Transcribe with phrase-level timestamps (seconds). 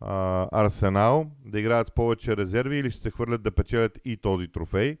[0.00, 4.98] Арсенал, да играят с повече резерви или ще се хвърлят да печелят и този трофей.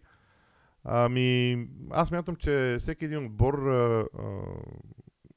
[0.84, 1.58] Ами,
[1.90, 4.24] аз мятам, че всеки един отбор а, а,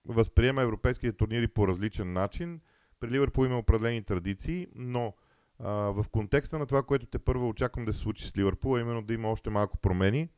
[0.06, 2.60] възприема европейските турнири по различен начин.
[3.00, 5.14] При Ливърпул има определени традиции, но
[5.60, 8.82] а, в контекста на това, което те първо очаквам да се случи с Ливърпул, е
[8.82, 10.30] именно да има още малко промени.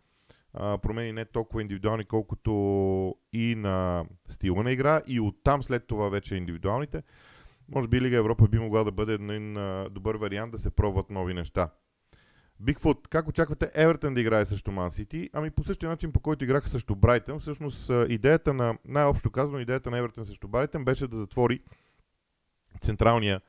[0.54, 2.52] А, промени не толкова индивидуални, колкото
[3.34, 7.04] и на стила на игра, и оттам след това вече индивидуалните.
[7.70, 9.54] Може би Лига Европа би могла да бъде един
[9.92, 11.70] добър вариант да се пробват нови неща.
[12.60, 15.30] Бигфут, как очаквате Евертън да играе срещу Ман Сити?
[15.34, 17.40] Ами по същия начин, по който играха срещу Брайтън.
[17.40, 21.60] Всъщност идеята на, най-общо казано, идеята на Евертън срещу Брайтън беше да затвори
[22.82, 23.42] централния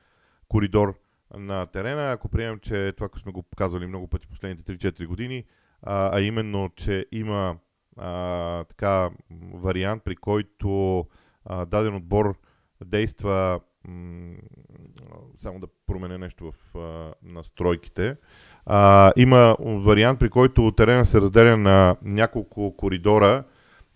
[0.47, 0.99] коридор
[1.37, 2.11] на терена.
[2.11, 5.43] Ако приемем, че това, което сме го показвали много пъти последните 3-4 години,
[5.81, 7.57] а, а именно, че има
[7.97, 9.09] а, така
[9.53, 10.99] вариант, при който
[11.45, 12.39] а, даден отбор
[12.85, 13.59] действа
[15.37, 18.15] само да променя нещо в а, настройките.
[18.65, 23.43] А, има вариант, при който терена се разделя на няколко коридора,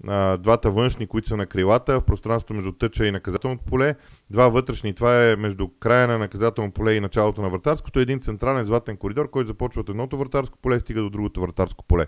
[0.08, 3.96] а, двата външни, които са на крилата, в пространството между тъча и наказателното поле,
[4.30, 8.66] два вътрешни, това е между края на наказателното поле и началото на вратарското, един централен
[8.66, 12.08] златен коридор, който започва от едното вратарско поле и стига до другото вратарско поле.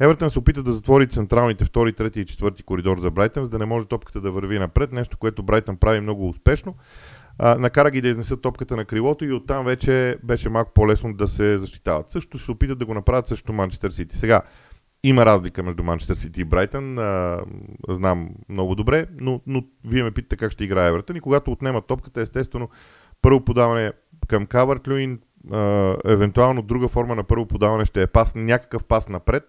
[0.00, 3.58] Евертън се опита да затвори централните втори, трети и четвърти коридор за Брайтън, за да
[3.58, 6.74] не може топката да върви напред, нещо, което Брайтън прави много успешно.
[7.38, 11.28] А, накара ги да изнесат топката на крилото и оттам вече беше малко по-лесно да
[11.28, 12.10] се защитават.
[12.10, 14.16] Също ще се опитат да го направят също Манчестър Сити.
[14.16, 14.40] Сега,
[15.04, 17.40] има разлика между Манчестър Сити и Брайтън, а,
[17.88, 21.86] знам много добре, но, но вие ме питате как ще играе Евертън и когато отнемат
[21.86, 22.68] топката, естествено,
[23.22, 23.92] първо подаване
[24.28, 25.20] към Кавърт Люин,
[26.04, 29.44] евентуално друга форма на първо подаване ще е пас, някакъв пас напред,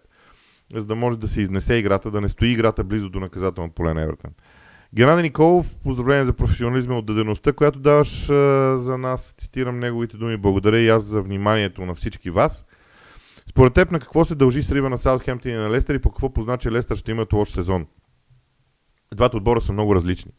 [0.75, 3.93] за да може да се изнесе играта, да не стои играта близо до наказателното поле
[3.93, 4.31] на Евертън.
[4.95, 9.35] Геннадий Николов, поздравление за професионализма от дадеността, която даваш а, за нас.
[9.37, 10.37] Цитирам неговите думи.
[10.37, 12.65] Благодаря и аз за вниманието на всички вас.
[13.49, 16.33] Според теб на какво се дължи срива на Саутхемптън и на Лестър и по какво
[16.33, 17.87] позна, че Лестър ще имат лош сезон?
[19.15, 20.31] Двата отбора са много различни.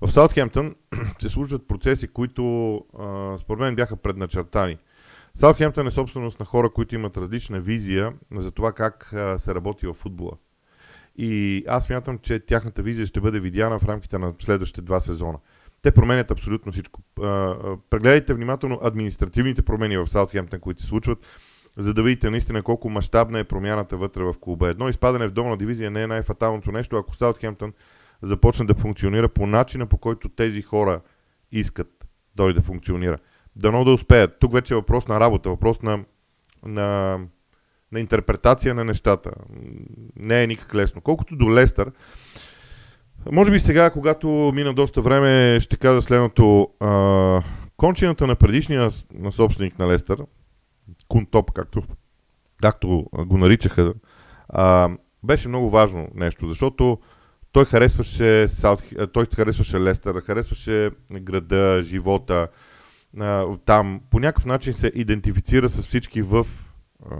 [0.00, 0.74] В Саутхемптън
[1.18, 4.78] се случват процеси, които а, според мен бяха предначертани.
[5.36, 9.94] Саутхемптън е собственост на хора, които имат различна визия за това как се работи в
[9.94, 10.32] футбола.
[11.16, 15.38] И аз мятам, че тяхната визия ще бъде видяна в рамките на следващите два сезона.
[15.82, 17.00] Те променят абсолютно всичко.
[17.90, 21.18] Прегледайте внимателно административните промени в Саутхемптън, които се случват,
[21.76, 24.68] за да видите наистина колко мащабна е промяната вътре в клуба.
[24.68, 27.72] Едно изпадане в долна дивизия не е най-фаталното нещо, ако Саутхемптън
[28.22, 31.00] започне да функционира по начина, по който тези хора
[31.52, 32.06] искат
[32.36, 33.18] той да функционира.
[33.56, 34.38] Дано да успеят.
[34.40, 36.04] Тук вече е въпрос на работа, въпрос на,
[36.66, 37.18] на
[37.94, 39.30] на интерпретация на нещата.
[40.16, 41.00] Не е никак лесно.
[41.00, 41.92] Колкото до Лестър,
[43.32, 46.68] може би сега, когато мина доста време, ще кажа следното.
[46.80, 47.42] А,
[47.76, 50.18] кончината на предишния на собственик на Лестър,
[51.08, 51.82] Кунтоп, както,
[52.62, 53.94] както го наричаха,
[54.48, 54.90] а,
[55.22, 56.98] беше много важно нещо, защото
[57.52, 58.46] той харесваше,
[59.12, 62.48] той харесваше Лестър, харесваше града, живота,
[63.64, 66.46] там по някакъв начин се идентифицира с всички в
[67.10, 67.16] а,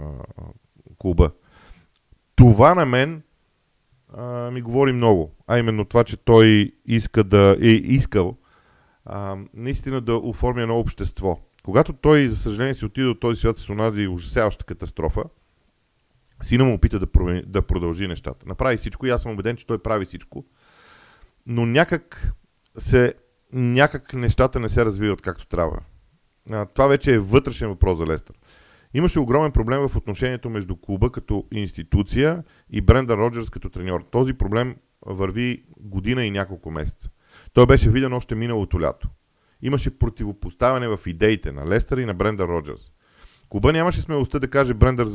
[0.97, 1.31] клуба.
[2.35, 3.21] Това на мен
[4.13, 5.35] а, ми говори много.
[5.47, 8.37] А именно това, че той иска да, е искал
[9.05, 11.39] а, наистина да оформи едно общество.
[11.63, 15.23] Когато той, за съжаление, си отиде от този свят с онази ужасяваща катастрофа,
[16.43, 18.45] сина му опита да, промени, да продължи нещата.
[18.47, 20.45] Направи всичко и аз съм убеден, че той прави всичко.
[21.47, 22.33] Но някак,
[22.77, 23.13] се,
[23.55, 25.79] някак нещата не се развиват както трябва.
[26.51, 28.35] А, това вече е вътрешен въпрос за Лестър.
[28.93, 34.05] Имаше огромен проблем в отношението между клуба като институция и Бренда Роджерс като треньор.
[34.11, 37.09] Този проблем върви година и няколко месеца.
[37.53, 39.09] Той беше виден още миналото лято.
[39.61, 42.91] Имаше противопоставяне в идеите на Лестър и на Бренда Роджерс.
[43.49, 45.07] Клуба нямаше смелостта да каже Брендър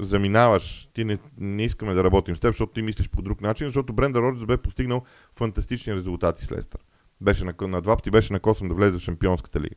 [0.00, 3.66] заминаваш, ти не, не искаме да работим с теб, защото ти мислиш по друг начин,
[3.66, 6.80] защото Брендър Роджерс бе постигнал фантастични резултати с Лестър.
[7.24, 9.76] Беше на, на два пъти беше на косъм да влезе в Шампионската лига.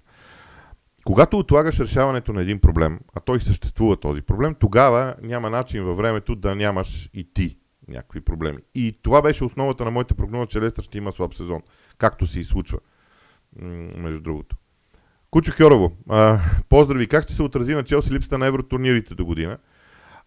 [1.06, 5.98] Когато отлагаш решаването на един проблем, а той съществува този проблем, тогава няма начин във
[5.98, 7.58] времето да нямаш и ти
[7.88, 8.58] някакви проблеми.
[8.76, 11.62] И това беше основата на моята прогноза, че Лестър ще има слаб сезон,
[11.98, 12.80] както се и случва,
[13.96, 14.56] между другото.
[15.32, 16.40] Кучо Кьорово, а,
[16.70, 19.58] поздрави, как ще се отрази на Челси липсата на евротурнирите до година?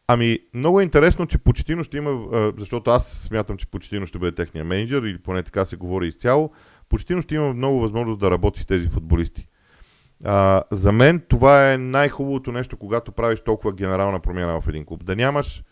[0.07, 2.29] Ами, много е интересно, че Почетино ще има,
[2.59, 6.51] защото аз смятам, че Почетино ще бъде техния менеджер, или поне така се говори изцяло.
[6.91, 9.47] Почетино ще има много възможност да работи с тези футболисти.
[10.25, 15.05] А, за мен това е най-хубавото нещо, когато правиш толкова генерална промяна в един клуб.
[15.05, 15.63] Да нямаш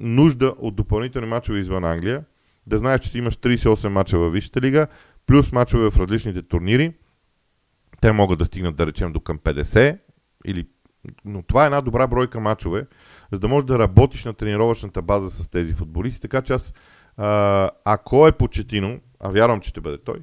[0.00, 2.24] нужда от допълнителни мачове извън Англия,
[2.66, 4.86] да знаеш, че имаш 38 мача във Висшата лига,
[5.26, 6.92] плюс мачове в различните турнири.
[8.00, 9.98] те могат да стигнат, да речем, до към 50
[10.46, 10.66] или
[11.24, 12.86] но това е една добра бройка мачове,
[13.32, 16.20] за да можеш да работиш на тренировъчната база с тези футболисти.
[16.20, 16.74] Така че аз,
[17.84, 20.16] ако е почетино, а вярвам, че ще бъде той,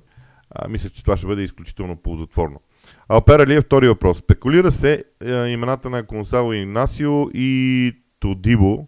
[0.52, 2.62] а, мисля, че това ще бъде изключително ползотворно.
[3.10, 4.18] Алпера ли е втори въпрос?
[4.18, 8.88] Спекулира се а, имената на Консало Игнасио и Тодибо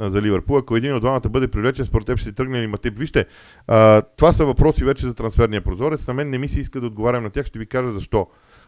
[0.00, 0.56] а, за Ливърпул.
[0.56, 2.98] Ако един от двамата бъде привлечен, според теб ще си тръгне ли Матип?
[2.98, 3.26] Вижте,
[3.66, 6.06] а, това са въпроси вече за трансферния прозорец.
[6.06, 7.46] На мен не ми се иска да отговарям на тях.
[7.46, 8.26] Ще ви кажа защо.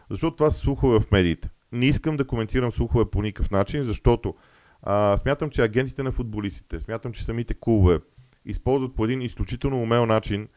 [0.09, 1.49] Защото това са слухове в медиите.
[1.71, 4.35] Не искам да коментирам слухове по никакъв начин, защото
[4.83, 7.99] а, смятам, че агентите на футболистите, смятам, че самите клубове
[8.45, 10.47] използват по един изключително умел начин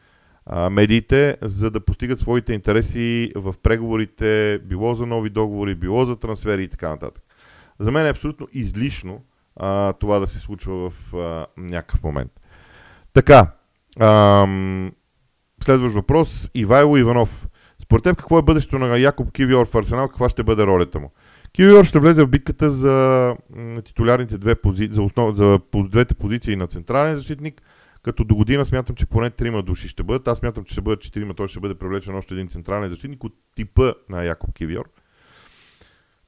[0.71, 6.63] медиите, за да постигат своите интереси в преговорите, било за нови договори, било за трансфери
[6.63, 7.23] и така нататък.
[7.79, 9.23] За мен е абсолютно излишно
[9.55, 12.31] а, това да се случва в а, някакъв момент.
[13.13, 13.47] Така,
[13.99, 14.91] ам,
[15.63, 16.49] следващ въпрос.
[16.53, 17.47] Ивайло Иванов.
[17.81, 20.07] Според теб какво е бъдещето на Якоб Кивиор в Арсенал?
[20.07, 21.11] Каква ще бъде ролята му?
[21.53, 23.35] Кивиор ще влезе в битката за
[23.85, 24.89] титулярните две пози...
[24.91, 25.35] за, основ...
[25.35, 27.61] за двете позиции на централен защитник,
[28.05, 30.27] като до година смятам, че поне трима души ще бъдат.
[30.27, 33.33] Аз смятам, че ще бъдат четирима, той ще бъде привлечен още един централен защитник от
[33.55, 34.89] типа на Якоб Кивиор.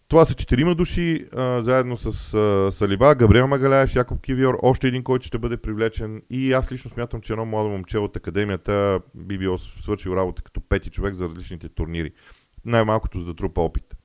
[0.07, 5.03] Това са четирима души, а, заедно с а, Салиба, Габриел Магаляеш, Якоб Кивиор, още един,
[5.03, 6.21] който ще бъде привлечен.
[6.29, 10.61] И аз лично смятам, че едно младо момче от академията би било свършил работа като
[10.61, 12.11] пети човек за различните турнири.
[12.65, 13.96] Най-малкото за да трупа опит.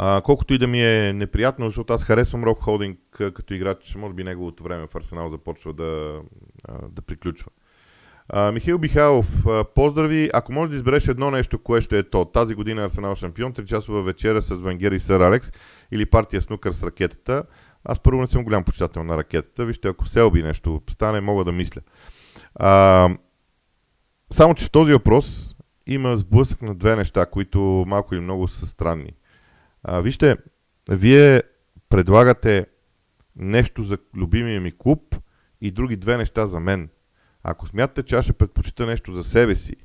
[0.00, 4.14] А, колкото и да ми е неприятно, защото аз харесвам Роб Холдинг като играч, може
[4.14, 6.20] би неговото време в Арсенал започва да,
[6.88, 7.50] да приключва.
[8.28, 10.30] А, Михаил Бихайлов, поздрави.
[10.34, 12.24] Ако можеш да избереш едно нещо, кое ще е то?
[12.24, 15.52] Тази година Арсенал шампион, 3 часова вечера с Венгер и Сър Алекс
[15.92, 17.42] или партия снукър с ракетата.
[17.84, 19.64] Аз първо не съм голям почитател на ракетата.
[19.64, 21.80] Вижте, ако Селби нещо стане, мога да мисля.
[22.54, 23.08] А,
[24.32, 25.56] само, че в този въпрос
[25.86, 29.12] има сблъсък на две неща, които малко или много са странни.
[29.90, 30.36] А, вижте,
[30.90, 31.42] вие
[31.88, 32.66] предлагате
[33.36, 35.16] нещо за любимия ми клуб
[35.60, 36.88] и други две неща за мен–
[37.42, 39.76] ако смятате, че аз ще предпочита нещо за себе си,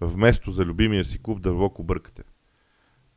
[0.00, 2.22] вместо за любимия си клуб, дълбоко бъркате.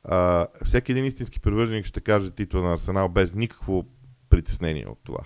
[0.03, 3.85] А, всеки един истински привърженик ще каже титла на Арсенал без никакво
[4.29, 5.19] притеснение от това.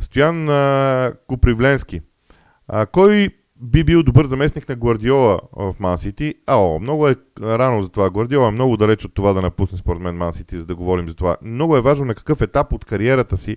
[0.00, 2.00] Стоян а, Купривленски.
[2.68, 3.28] А, кой
[3.60, 6.34] би бил добър заместник на Гвардиола в Ман Сити?
[6.46, 8.10] Ао, много е рано за това.
[8.10, 11.08] Гвардиола е много далеч от това да напусне според мен Ман Сити, за да говорим
[11.08, 11.36] за това.
[11.42, 13.56] Много е важно на какъв етап от кариерата си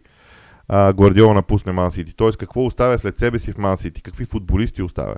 [0.68, 2.13] а, Гвардиола напусне Ман Сити.
[2.15, 5.15] Тоест какво оставя след себе си в Ман Сити, какви футболисти оставя.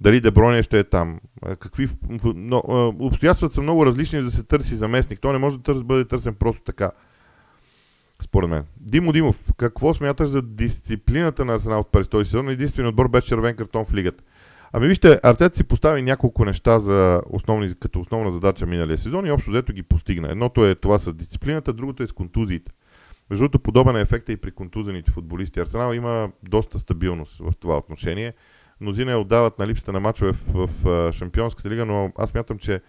[0.00, 1.20] Дали Деброня ще е там.
[1.60, 1.88] Какви,
[2.34, 2.62] но,
[3.00, 5.20] обстоятелствата са много различни, за да се търси заместник.
[5.20, 6.90] Той не може да бъде търсен просто така.
[8.22, 8.64] Според мен.
[8.80, 12.48] Димо Димов, какво смяташ за дисциплината на Арсенал през този сезон?
[12.48, 14.24] Единственият отбор без червен картон в лигата.
[14.72, 19.30] Ами вижте, Артет си постави няколко неща за основни, като основна задача миналия сезон и
[19.30, 20.30] общо взето ги постигна.
[20.30, 22.72] Едното е това с дисциплината, другото е с контузиите.
[23.30, 25.60] Между другото, подобен е ефекта и при контузените футболисти.
[25.60, 28.32] Арсенал има доста стабилност в това отношение.
[28.80, 32.58] Мнозина я отдават на липсата на мачове в, в, в Шампионската лига, но аз мятам,
[32.58, 32.80] че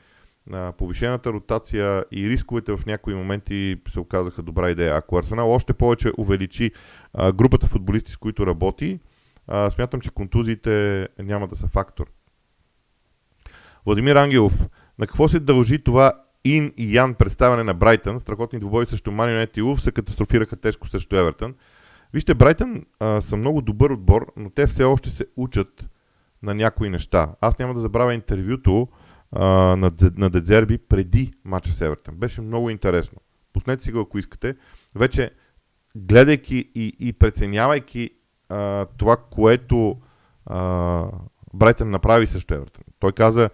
[0.78, 4.96] повишената ротация и рисковете в някои моменти се оказаха добра идея.
[4.96, 6.72] Ако Арсенал още повече увеличи
[7.34, 9.00] групата футболисти, с които работи,
[9.70, 12.06] смятам, че контузиите няма да са фактор.
[13.86, 14.68] Владимир Ангелов,
[15.00, 16.14] на какво се дължи това
[16.44, 20.88] Ин и Ян представяне на Брайтън, страхотни двубои срещу Манионет и Улф, се катастрофираха тежко
[20.88, 21.56] срещу Евертън.
[22.14, 25.90] Вижте, Брайтън а, са много добър отбор, но те все още се учат
[26.44, 27.36] на някои неща.
[27.42, 28.88] Аз няма да забравя интервюто
[29.40, 32.16] на, на Дедзерби преди матча с Евертън.
[32.16, 33.22] Беше много интересно.
[33.54, 34.56] Пуснете си го, ако искате.
[34.96, 35.32] Вече,
[35.96, 38.10] гледайки и, и преценявайки
[38.50, 39.98] а, това, което
[40.46, 41.06] а,
[41.54, 42.84] Брайтън направи срещу Евертън.
[43.00, 43.50] Той каза,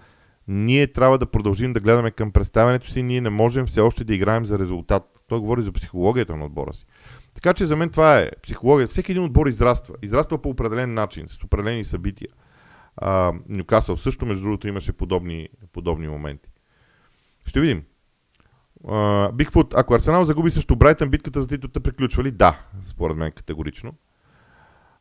[0.47, 4.15] ние трябва да продължим да гледаме към представянето си, ние не можем все още да
[4.15, 5.03] играем за резултат.
[5.27, 6.85] Той говори за психологията на отбора си.
[7.33, 8.87] Така че за мен това е психология.
[8.87, 9.95] Всеки един отбор израства.
[10.01, 12.29] Израства по определен начин, с определени събития.
[13.49, 16.49] Нюкасъл също, между другото, имаше подобни, подобни моменти.
[17.45, 17.83] Ще видим.
[19.33, 22.31] Бигфут, ако Арсенал загуби също Брайтън, битката за титлата приключва ли?
[22.31, 23.93] Да, според мен категорично.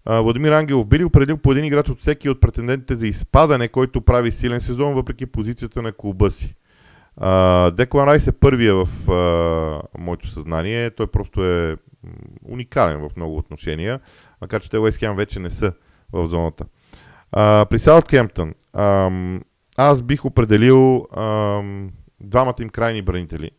[0.07, 4.01] Владимир Ангелов би ли определил по един играч от всеки от претендентите за изпадане, който
[4.01, 6.55] прави силен сезон, въпреки позицията на клуба си?
[7.73, 10.91] Деклан Райс е първия в а, моето съзнание.
[10.91, 11.77] Той просто е
[12.45, 14.01] уникален в много отношения,
[14.41, 15.73] макар че те Уест вече не са
[16.13, 16.65] в зоната.
[17.33, 18.55] А, при Саутхемптън
[19.77, 21.63] аз бих определил а,
[22.21, 23.51] двамата им крайни бранители.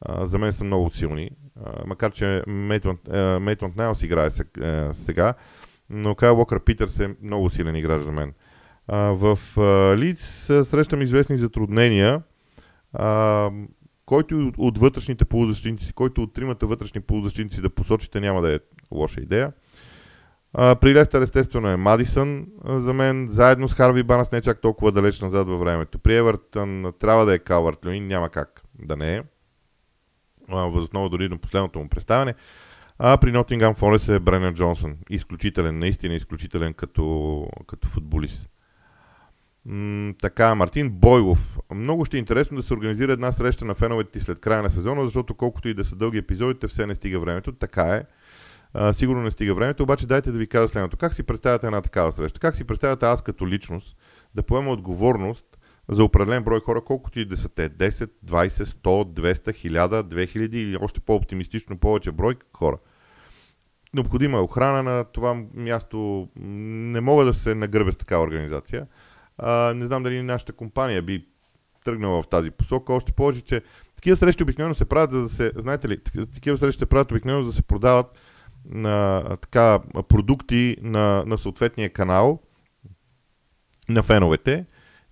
[0.00, 1.30] А, за мен са много силни,
[1.64, 4.28] а, макар че Мейтланд Найлс играе
[4.92, 5.34] сега
[5.90, 8.32] но Кайл Уокър Питърс е много силен играч за мен.
[8.88, 12.22] А, в а, Лиц срещам известни затруднения.
[12.92, 13.50] А,
[14.06, 18.58] който от вътрешните полузащитници, който от тримата вътрешни полузащитници да посочите, няма да е
[18.90, 19.52] лоша идея.
[20.54, 24.92] При Лестър естествено е Мадисън за мен, заедно с Харви Банас не е чак толкова
[24.92, 25.98] далеч назад във времето.
[25.98, 29.22] При Евертън трябва да е Калвард Люин, няма как да не е.
[30.48, 32.34] Възоснова дори на последното му представяне.
[32.98, 34.96] А при Нотингам Форес е Бренер Джонсън.
[35.10, 38.48] Изключителен, наистина изключителен като, като футболист.
[39.66, 41.58] М- така, Мартин Бойлов.
[41.74, 44.70] Много ще е интересно да се организира една среща на феновете ти след края на
[44.70, 47.52] сезона, защото колкото и да са дълги епизодите, все не стига времето.
[47.52, 48.02] Така е.
[48.92, 50.96] Сигурно не стига времето, обаче дайте да ви кажа следното.
[50.96, 52.40] Как си представяте една такава среща?
[52.40, 53.96] Как си представяте аз като личност
[54.34, 55.44] да поема отговорност
[55.88, 57.70] за определен брой хора, колкото и да са те?
[57.70, 59.34] 10, 20, 100, 200,
[59.68, 62.78] 1000, 2000 или още по-оптимистично повече брой хора.
[63.94, 66.28] Необходима е охрана на това място.
[66.36, 68.86] Не мога да се нагърбя с такава организация.
[69.38, 71.26] А, не знам дали нашата компания би
[71.84, 72.92] тръгнала в тази посока.
[72.92, 73.62] Още повече, че
[73.96, 75.98] такива срещи обикновено се правят, за да се, знаете ли,
[76.34, 78.18] такива срещи се правят обикновено, за да се продават
[78.64, 79.78] на така,
[80.08, 82.40] продукти на, на съответния канал
[83.88, 84.66] на феновете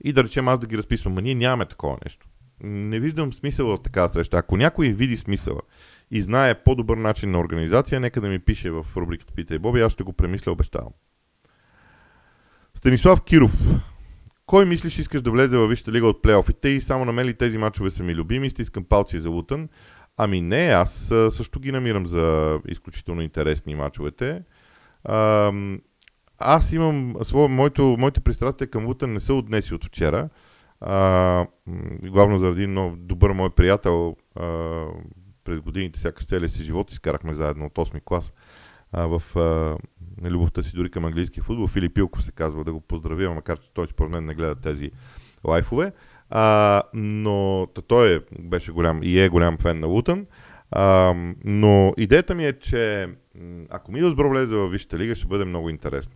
[0.05, 1.19] и да речем аз да ги разписвам.
[1.19, 2.27] А ние нямаме такова нещо.
[2.65, 4.37] Не виждам смисъл в такава среща.
[4.37, 5.61] Ако някой види смисъла
[6.11, 9.93] и знае по-добър начин на организация, нека да ми пише в рубриката Питай Боби, аз
[9.93, 10.93] ще го премисля, обещавам.
[12.75, 13.53] Станислав Киров.
[14.47, 17.35] Кой мислиш искаш да влезе във Висшата лига от плейофите и само на мен ли
[17.35, 19.69] тези мачове са ми любими, стискам палци за Лутън?
[20.17, 24.43] Ами не, аз също ги намирам за изключително интересни мачовете.
[26.39, 30.29] Аз имам моето, моите пристрастия към Лутън не са от днес и от вчера.
[30.81, 31.47] А,
[32.03, 34.87] главно заради много добър мой приятел а,
[35.45, 38.33] през годините, сякаш целия си живот изкарахме заедно от 8 клас
[38.93, 39.77] а, в а,
[40.31, 41.67] любовта си дори към английски футбол.
[41.67, 44.91] Филип Илков се казва да го поздравя, макар че той според мен не гледа тези
[45.45, 45.93] лайфове.
[46.35, 50.27] А, но той е, беше голям и е голям фен на Лутън.
[50.71, 53.09] А, но идеята ми е, че
[53.71, 56.13] ако Мидълсбро влезе във Висшата лига, ще бъде много интересно.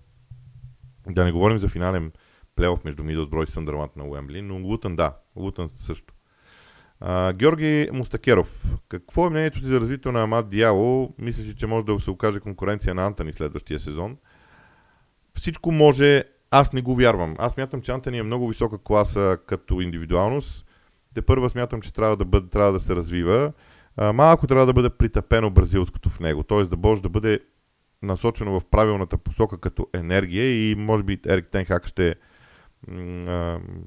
[1.09, 2.13] Да не говорим за финален
[2.57, 6.15] плейоф между Мидълсбро и Съндърланд на Уембли, но Лутън да, Лутън също.
[7.01, 8.65] А, Георги Мустакеров.
[8.89, 11.15] Какво е мнението ти за развитието на Амад Диало?
[11.19, 14.17] Мислиш, че може да се окаже конкуренция на Антони следващия сезон?
[15.35, 16.25] Всичко може.
[16.59, 17.35] Аз не го вярвам.
[17.39, 20.67] Аз мятам, че Антони е много висока класа като индивидуалност.
[21.15, 23.53] Те първа смятам, че трябва да, бъде, трябва да се развива.
[23.97, 26.43] А, малко трябва да бъде притъпено бразилското в него.
[26.43, 26.63] Т.е.
[26.63, 27.41] да може да бъде
[28.03, 32.15] насочено в правилната посока като енергия и може би Ерик Тенхак ще,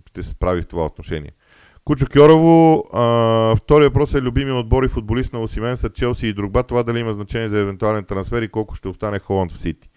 [0.10, 1.32] ще се справи в това отношение.
[1.86, 6.64] Кучо Кьорово, а, втори въпрос е любими отбори футболист на Осимен са Челси и Другба.
[6.64, 9.90] Това дали има значение за евентуален трансфер и колко ще остане Холанд в Сити.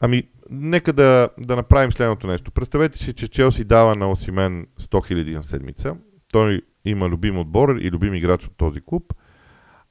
[0.00, 2.50] Ами, нека да, да направим следното нещо.
[2.50, 5.96] Представете си, че Челси дава на Осимен 100 000 на седмица.
[6.32, 9.14] Той има любим отбор и любим играч от този клуб.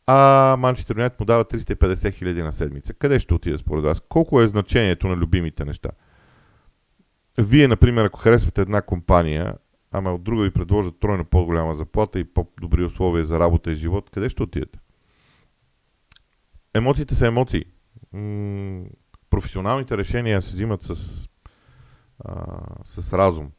[0.08, 2.94] А Манчестър Юнайтед му дава 350 хиляди на седмица.
[2.94, 4.02] Къде ще отиде според вас?
[4.10, 5.90] Колко е значението на любимите неща?
[7.38, 9.56] Вие, например, ако харесвате една компания
[9.92, 14.10] ама от друга ви предложат тройно по-голяма заплата и по-добри условия за работа и живот,
[14.10, 14.80] къде ще отидете?
[16.74, 17.66] Емоциите са емоции.
[19.32, 21.28] Професионалните решения се взимат с,
[22.26, 22.46] а,
[22.86, 23.52] с разум.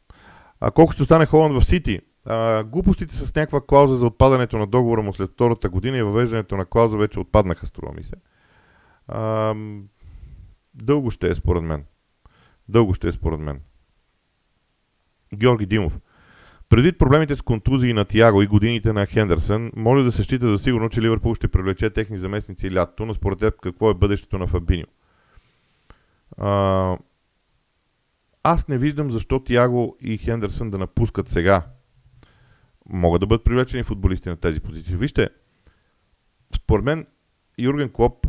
[0.59, 1.99] А колко ще остане Холанд в Сити?
[2.25, 6.57] А, глупостите с някаква клауза за отпадането на договора му след втората година и въвеждането
[6.57, 8.15] на клауза вече отпаднаха, струва ми се.
[9.07, 9.55] А,
[10.73, 11.85] дълго ще е според мен.
[12.69, 13.61] Дълго ще е според мен.
[15.35, 15.99] Георги Димов.
[16.69, 20.57] Предвид проблемите с контузии на Тиаго и годините на Хендерсън, може да се счита за
[20.57, 24.47] сигурно, че Ливърпул ще привлече техни заместници лятото, но според теб какво е бъдещето на
[24.47, 24.85] Фабиньо?
[28.43, 31.67] Аз не виждам защо Тиаго и Хендерсън да напускат сега.
[32.89, 34.95] Могат да бъдат привлечени футболисти на тези позиции.
[34.95, 35.29] Вижте,
[36.55, 37.07] според мен
[37.57, 38.27] Юрген Клоп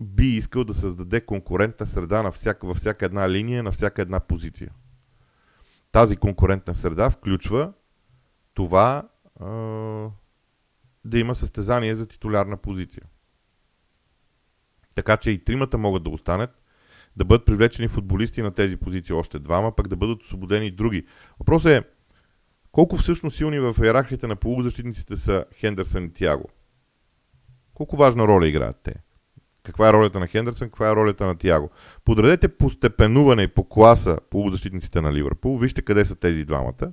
[0.00, 4.20] би искал да създаде конкурентна среда на всяка, във всяка една линия, на всяка една
[4.20, 4.72] позиция
[5.96, 7.72] тази конкурентна среда включва
[8.54, 9.08] това
[9.40, 9.46] а,
[11.04, 13.02] да има състезание за титулярна позиция.
[14.94, 16.62] Така че и тримата могат да останат,
[17.16, 21.06] да бъдат привлечени футболисти на тези позиции още двама, пък да бъдат освободени и други.
[21.38, 21.82] Въпросът е
[22.72, 26.48] колко всъщност силни в иерархията на полузащитниците са Хендерсън и Тиаго?
[27.74, 28.94] Колко важна роля играят те?
[29.66, 31.70] каква е ролята на Хендерсън, каква е ролята на Тиаго.
[32.04, 36.92] Подредете по степенуване по класа полузащитниците на Ливърпул, вижте къде са тези двамата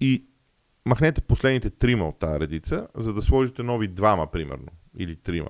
[0.00, 0.24] и
[0.86, 4.68] махнете последните трима от тази редица, за да сложите нови двама, примерно,
[4.98, 5.48] или трима.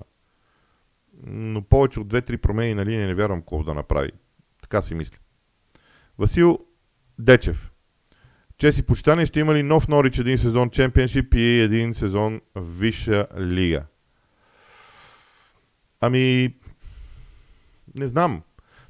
[1.26, 4.10] Но повече от 2-3 промени на линия не вярвам колко да направи.
[4.62, 5.18] Така си мисля.
[6.18, 6.58] Васил,
[7.18, 7.72] Дечев.
[8.58, 13.84] Чеси почитание ще има ли нов Норич един сезон чемпионшип и един сезон Висша лига?
[16.00, 16.54] Ами,
[17.98, 18.42] не знам.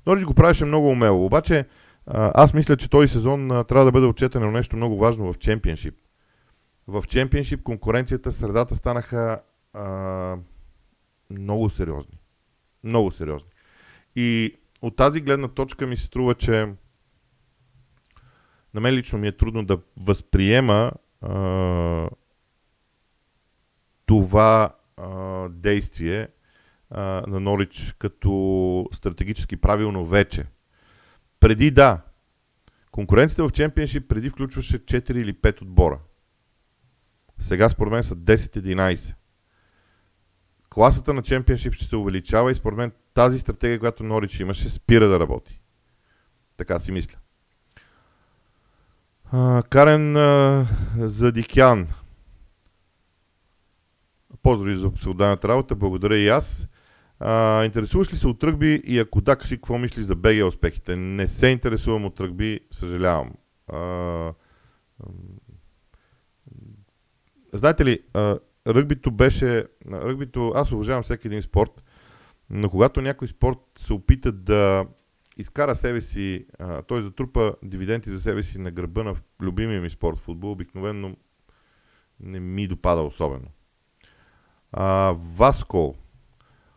[0.07, 1.67] Норич го правеше много умело, обаче
[2.13, 5.95] аз мисля, че този сезон трябва да бъде отчетен на нещо много важно в чемпионшип.
[6.87, 9.41] В чемпионшип конкуренцията, средата станаха
[9.73, 10.37] а,
[11.31, 12.20] много сериозни.
[12.85, 13.51] Много сериозни.
[14.17, 16.73] И от тази гледна точка ми се струва, че
[18.75, 22.09] на мен лично ми е трудно да възприема а,
[24.07, 26.29] това а, действие
[26.91, 30.47] а, на Норич като стратегически правилно вече.
[31.41, 32.01] Преди да,
[32.91, 35.99] конкуренцията в чемпионшип преди включваше 4 или 5 отбора.
[37.39, 39.15] Сега според мен са 10-11.
[40.71, 45.09] Класата на чемпионшип ще се увеличава и според мен тази стратегия, която Норич имаше, спира
[45.09, 45.61] да работи.
[46.57, 47.19] Така си мисля.
[49.33, 51.89] А, Карен а, Задикян.
[54.43, 56.69] Поздрави за съотданата работа, благодаря и аз.
[57.21, 60.97] А, интересуваш ли се от ръгби и ако да, кажи какво мислиш за БГ успехите?
[60.97, 63.33] Не се интересувам от ръгби, съжалявам.
[63.69, 64.33] А,
[67.53, 69.67] знаете ли, а, ръгбито беше...
[69.93, 71.83] Ръгбито, аз уважавам всеки един спорт,
[72.51, 74.87] но когато някой спорт се опита да
[75.37, 79.91] изкара себе си, а, той затрупа дивиденти за себе си на гърба на любимия ми
[79.91, 81.17] спорт, футбол, обикновено
[82.21, 83.47] не ми допада особено.
[84.73, 85.95] А, Васко.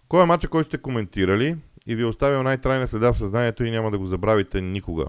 [0.08, 3.72] Кой е матча, който сте коментирали и ви е оставил най-трайна следа в съзнанието и
[3.72, 5.06] няма да го забравите никога?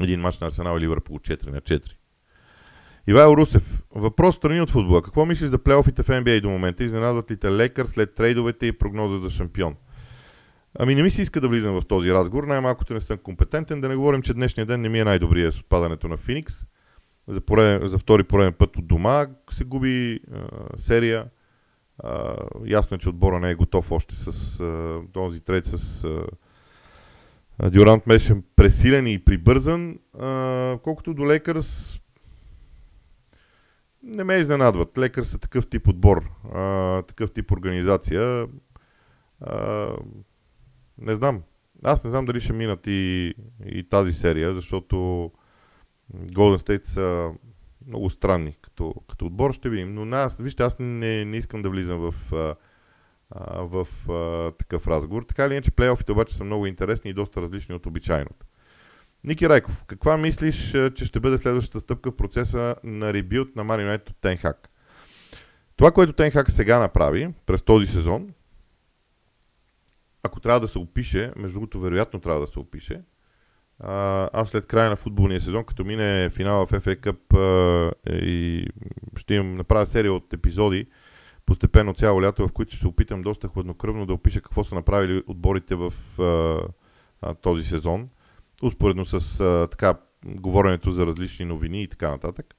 [0.00, 1.94] Един матч на Арсенал и Ливърпул 4 на 4.
[3.06, 3.82] Ивайло Русев.
[3.94, 5.02] Въпрос страни от футбола.
[5.02, 6.84] Какво мислиш за плейофите в NBA до момента?
[6.84, 9.76] Изненадват ли те лекар след трейдовете и прогноза за шампион?
[10.78, 13.88] Ами не ми се иска да влизам в този разговор, най-малкото не съм компетентен, да
[13.88, 16.54] не говорим, че днешния ден не ми е най-добрия с отпадането на Феникс.
[17.28, 21.24] За, пореден, за втори пореден път от дома се губи а, серия.
[21.98, 22.36] А,
[22.66, 28.02] ясно е, че отбора не е готов още с а, този трейд с а, Дюрант
[28.06, 29.98] беше пресилен и прибързан.
[30.18, 32.00] А, колкото до Лекърс,
[34.02, 34.98] не ме изненадват.
[34.98, 38.46] Лекар са такъв тип отбор, а, такъв тип организация.
[39.40, 39.88] А,
[40.98, 41.42] не знам.
[41.84, 43.34] Аз не знам дали ще минат и,
[43.66, 44.96] и тази серия, защото
[46.14, 47.30] Golden State са
[47.86, 49.94] много странни като, като отбор, ще видим.
[49.94, 52.54] Но аз, вижте, аз не, не искам да влизам в, а,
[53.62, 55.22] в а, такъв разговор.
[55.22, 58.46] Така или иначе, плейофите обаче са много интересни и доста различни от обичайното.
[59.24, 64.10] Ники Райков, каква мислиш, че ще бъде следващата стъпка в процеса на ребилд на Man
[64.10, 64.70] от Тенхак?
[65.76, 68.28] Това, което Тенхак сега направи през този сезон,
[70.22, 73.02] ако трябва да се опише, между другото, вероятно трябва да се опише,
[74.32, 78.66] аз след края на футболния сезон, като мине финала в FA Cup и
[79.16, 80.86] ще имам направя серия от епизоди,
[81.46, 85.22] постепенно цяло лято, в които ще се опитам доста хладнокръвно да опиша какво са направили
[85.26, 85.92] отборите в
[87.42, 88.08] този сезон,
[88.62, 89.38] успоредно с
[89.70, 89.94] така
[90.26, 92.54] говоренето за различни новини и така нататък.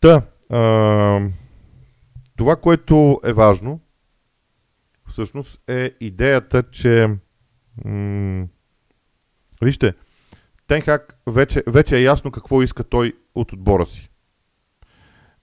[0.00, 1.20] Та, а,
[2.36, 3.80] това, което е важно,
[5.08, 7.16] всъщност е идеята, че
[7.84, 8.46] м-
[9.62, 9.94] вижте,
[10.68, 14.10] Тенхак вече, вече е ясно какво иска той от отбора си.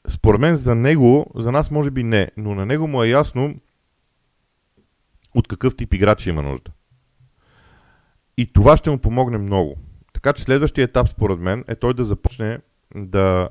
[0.08, 3.56] Според мен за него, за нас може би не, но на него му е ясно
[5.36, 6.72] от какъв тип играч има нужда.
[8.38, 9.76] И това ще му помогне много.
[10.14, 12.60] Така че следващия етап, според мен, е той да започне
[12.96, 13.50] да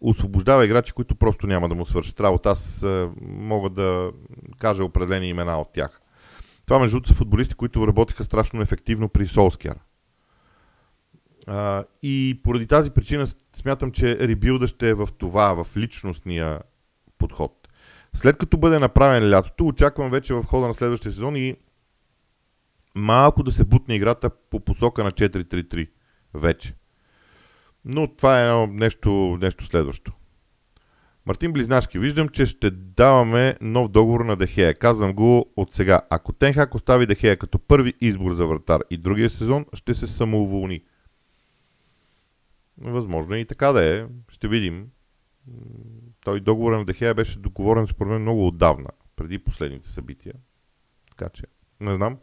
[0.00, 2.50] освобождава играчи, които просто няма да му свършат работа.
[2.50, 4.10] Аз а, мога да
[4.58, 6.00] кажа определени имена от тях.
[6.66, 9.76] Това между са футболисти, които работиха страшно ефективно при Солскияр.
[12.02, 16.60] И поради тази причина смятам, че ребилда ще е в това, в личностния
[17.18, 17.68] подход.
[18.14, 21.56] След като бъде направен лятото, очаквам вече в хода на следващия сезон и
[22.98, 25.88] малко да се бутне играта по посока на 4-3-3
[26.34, 26.74] вече.
[27.84, 30.12] Но това е едно нещо, нещо следващо.
[31.26, 34.74] Мартин Близнашки, виждам, че ще даваме нов договор на Дехея.
[34.74, 36.00] Казвам го от сега.
[36.10, 40.84] Ако Тенхак остави Дехея като първи избор за вратар и другия сезон, ще се самоуволни.
[42.78, 44.06] Възможно е и така да е.
[44.28, 44.88] Ще видим.
[46.24, 50.34] Той договор на Дехея беше договорен според мен много отдавна, преди последните събития.
[51.10, 51.42] Така че,
[51.80, 52.18] не знам.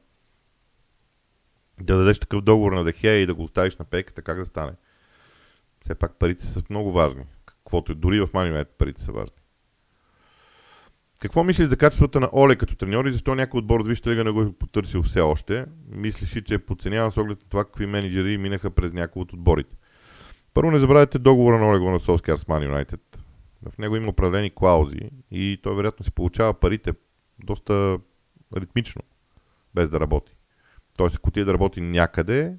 [1.82, 4.72] Да дадеш такъв договор на Дехея и да го оставиш на пейката, как да стане?
[5.82, 7.24] Все пак парите са много важни.
[7.46, 9.36] Каквото е, дори в Манионет парите са важни.
[11.20, 14.24] Какво мислиш за качествата на Оле като треньор и защо някой отбор от Висшата лига
[14.24, 15.66] не го е потърсил все още?
[15.88, 19.34] Мислиш ли, че е подценяван с оглед на това какви менеджери минаха през някои от
[19.34, 19.76] отборите?
[20.54, 23.24] Първо не забравяйте договора на Оле Гонасовски Арсман Юнайтед.
[23.70, 26.94] В него има определени клаузи и той вероятно си получава парите
[27.44, 28.00] доста
[28.58, 29.02] ритмично,
[29.74, 30.35] без да работи.
[30.98, 32.58] Тоест, ако ти е да работи някъде,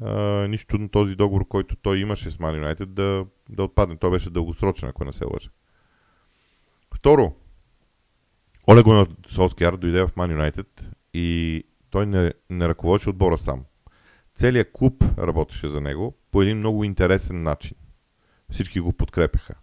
[0.00, 0.12] а,
[0.48, 3.96] нищо чудно този договор, който той имаше с Man United да, да отпадне.
[3.96, 5.50] Той беше дългосрочен, ако не се лъжа.
[6.94, 7.34] Второ,
[8.68, 10.66] Олег на Солскияр дойде в Man United
[11.14, 13.64] и той не, не ръководеше отбора сам.
[14.34, 17.76] Целият клуб работеше за него по един много интересен начин.
[18.50, 19.54] Всички го подкрепяха.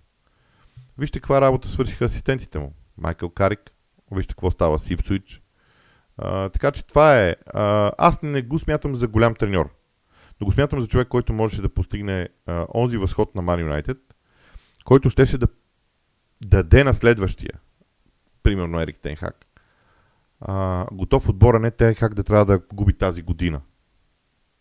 [0.98, 2.74] Вижте каква работа свършиха асистентите му.
[2.98, 3.72] Майкъл Карик,
[4.12, 5.42] вижте какво става с Ипсуич.
[6.54, 7.36] Така че това е.
[7.54, 9.70] А, аз не го смятам за голям треньор.
[10.42, 13.98] Но го смятам за човек, който можеше да постигне а, онзи възход на Man United,
[14.86, 15.48] който щеше да
[16.42, 17.60] даде на следващия.
[18.44, 19.46] Примерно Ерик Тенхак.
[20.42, 23.62] А, готов отбора не Тенхак да трябва да губи тази година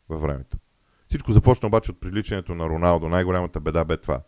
[0.08, 0.56] във времето.
[1.08, 3.08] Всичко започна обаче от привличането на Роналдо.
[3.08, 4.20] Най-голямата беда бе това.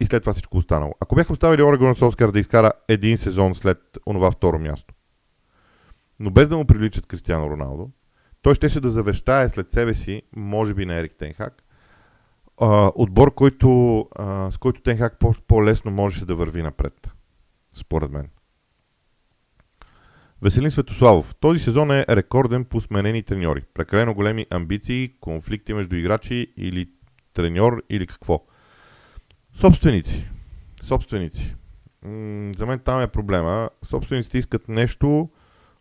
[0.00, 0.94] И след това всичко останало.
[1.00, 4.94] Ако бяха оставили Орегон Солскар да изкара един сезон след онова второ място,
[6.20, 7.90] но без да му привличат Кристиано Роналдо,
[8.42, 11.62] той щеше да завещае след себе си, може би на Ерик Тенхак,
[12.94, 14.08] отбор, който,
[14.50, 17.10] с който Тенхак по- по-лесно можеше да върви напред.
[17.72, 18.28] Според мен.
[20.42, 21.34] Веселин Светославов.
[21.34, 23.62] Този сезон е рекорден по сменени треньори.
[23.74, 26.90] Прекалено големи амбиции, конфликти между играчи или
[27.34, 28.44] треньор или какво.
[29.54, 30.30] Собственици.
[30.82, 31.56] Собственици.
[32.02, 33.70] М- за мен там е проблема.
[33.82, 35.30] Собствениците искат нещо,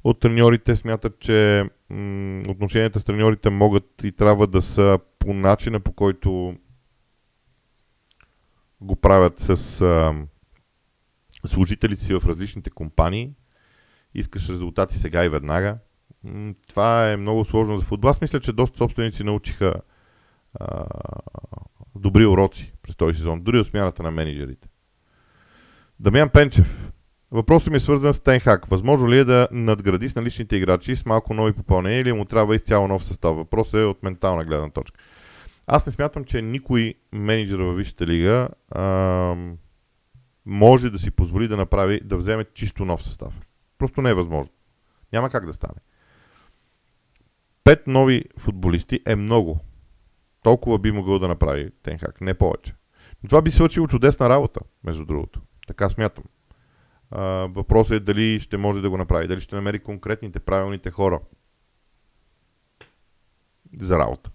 [0.04, 5.80] от треньорите смятат, че м- отношенията с треньорите могат и трябва да са по начина
[5.80, 6.56] по който
[8.82, 10.16] го правят с а,
[11.46, 13.34] служителите си в различните компании.
[14.16, 15.78] Искаш резултати сега и веднага.
[16.24, 18.10] М- това е много сложно за футбол.
[18.10, 19.74] Аз мисля, че доста собственици научиха
[20.54, 20.86] а,
[21.96, 24.68] добри уроци през този сезон, дори от смяната на менеджерите.
[26.00, 26.92] Дамян Пенчев.
[27.32, 28.66] Въпросът ми е свързан с Тенхак.
[28.66, 32.56] Възможно ли е да надгради с наличните играчи с малко нови попълнения или му трябва
[32.56, 33.36] изцяло нов състав?
[33.36, 35.00] Въпросът е от ментална гледна точка.
[35.68, 39.36] Аз не смятам, че никой менеджер във Висшата лига а,
[40.46, 43.34] може да си позволи да направи, да вземе чисто нов състав.
[43.78, 44.54] Просто не е възможно.
[45.14, 45.80] Няма как да стане.
[47.64, 49.60] Пет нови футболисти е много.
[50.44, 52.74] Толкова би могъл да направи Тенхак, не повече.
[53.24, 55.42] Но това би свършило чудесна работа, между другото.
[55.68, 56.24] Така смятам.
[57.56, 61.20] Въпросът е дали ще може да го направи, дали ще намери конкретните, правилните хора
[63.80, 64.32] за работа.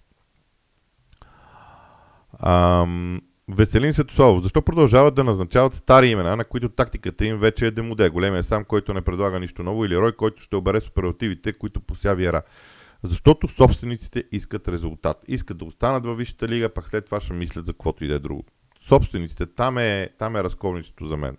[2.39, 4.43] Ам, Веселин Светославов.
[4.43, 8.09] Защо продължават да назначават стари имена, на които тактиката им вече е демоде?
[8.09, 12.25] Големия сам, който не предлага нищо ново или Рой, който ще обере суперативите, които посяви
[12.25, 12.41] ера.
[13.03, 15.17] Защото собствениците искат резултат.
[15.27, 18.15] Искат да останат във Висшата лига, пак след това ще мислят за каквото и да
[18.15, 18.45] е друго.
[18.87, 21.37] Собствениците, там е, там е разковничето за мен.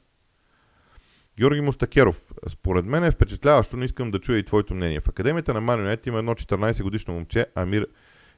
[1.38, 2.32] Георги Мустакеров.
[2.48, 5.00] Според мен е впечатляващо, но искам да чуя и твоето мнение.
[5.00, 7.86] В Академията на Манионет има едно 14 годишно момче, Амир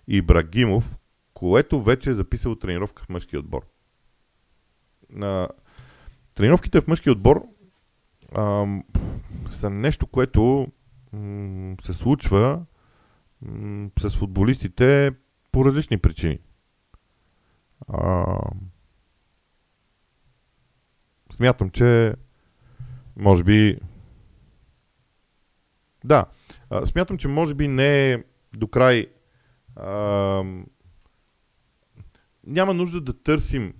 [0.08, 0.96] Ибрагимов,
[1.34, 3.66] което вече е записал тренировка в мъжки отбор.
[5.10, 5.48] На...
[6.34, 7.42] Тренировките в мъжки отбор
[8.36, 8.84] ам,
[9.50, 10.68] са нещо, което
[11.12, 12.62] м- се случва
[13.42, 15.12] м- с футболистите
[15.52, 16.38] по различни причини.
[17.88, 18.26] А,
[21.30, 22.14] смятам, че
[23.18, 23.78] може би
[26.04, 26.24] да,
[26.84, 28.24] смятам, че може би не е
[28.56, 29.06] до край
[29.76, 30.44] а,
[32.46, 33.74] няма нужда да търсим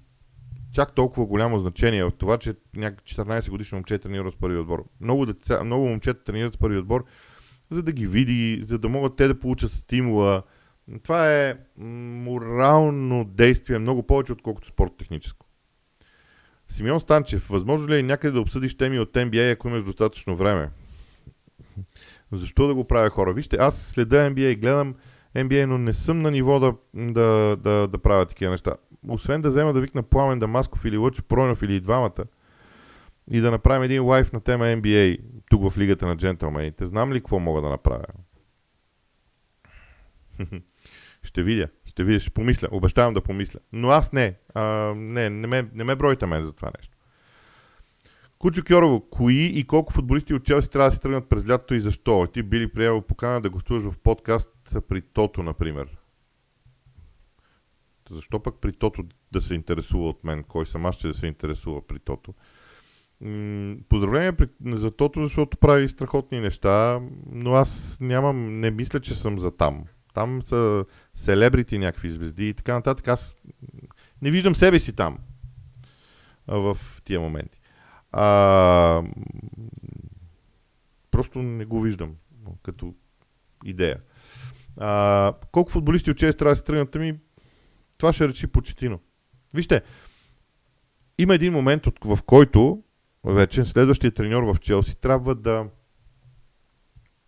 [0.73, 4.85] чак толкова голямо значение в това, че някак 14 годишно момче тренира с първи отбор.
[5.01, 7.05] Много, деца, много момчета тренират с първи отбор,
[7.71, 10.43] за да ги види, за да могат те да получат стимула.
[11.03, 15.47] Това е морално действие много повече, отколкото спорт-техническо.
[16.69, 20.71] Симеон Станчев, възможно ли е някъде да обсъдиш теми от NBA, ако имаш достатъчно време?
[22.33, 23.33] Защо да го правя хора?
[23.33, 24.95] Вижте, аз следа NBA и гледам
[25.37, 28.75] NBA, но не съм на ниво да, да, да, да правя такива неща.
[29.09, 32.25] Освен да взема да викна Пламен Дамасков или Лъчо Пройнов или двамата
[33.31, 36.87] и да направим един лайф на тема NBA тук в Лигата на джентълмените.
[36.87, 38.05] Знам ли какво мога да направя?
[41.23, 42.69] ще видя, ще видя, ще помисля.
[42.71, 43.61] Обещавам да помисля.
[43.73, 44.35] Но аз не.
[44.55, 44.63] А,
[44.97, 46.97] не, не ме, не ме бройте мен за това нещо.
[48.39, 51.81] Кучо Кьорово, кои и колко футболисти от Челси трябва да си тръгнат през лятото и
[51.81, 52.27] защо?
[52.33, 54.51] Ти били приел покана да гостуваш в подкаст
[54.89, 55.97] при Тото, например.
[58.11, 60.45] Защо пък при Тото да се интересува от мен?
[60.45, 62.35] Кой съм аз ще да се интересува при Тото?
[63.21, 67.01] м- поздравления за тото, защото прави страхотни неща,
[67.33, 69.85] но аз нямам, не мисля, че съм за там.
[70.15, 70.85] Там са
[71.19, 73.09] селебрити някакви звезди и така нататък.
[73.09, 73.37] Аз
[74.23, 75.19] не виждам себе си там
[76.47, 77.61] в тия моменти.
[78.13, 79.03] А,
[81.11, 82.15] просто не го виждам
[82.63, 82.95] като
[83.65, 84.01] идея.
[84.77, 86.97] А, колко футболисти от трябва да се тръгнат?
[86.97, 87.19] Ами,
[87.99, 89.01] това ще речи почетино.
[89.55, 89.83] Вижте,
[91.19, 92.83] има един момент, в който
[93.25, 95.67] вече следващия треньор в Челси трябва да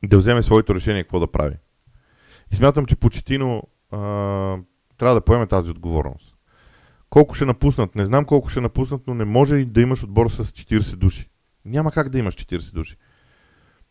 [0.04, 1.56] да вземе своето решение какво да прави.
[2.52, 3.62] И смятам, че Почетино
[4.98, 6.36] трябва да поеме тази отговорност.
[7.10, 7.94] Колко ще напуснат?
[7.94, 11.30] Не знам колко ще напуснат, но не може и да имаш отбор с 40 души.
[11.64, 12.96] Няма как да имаш 40 души.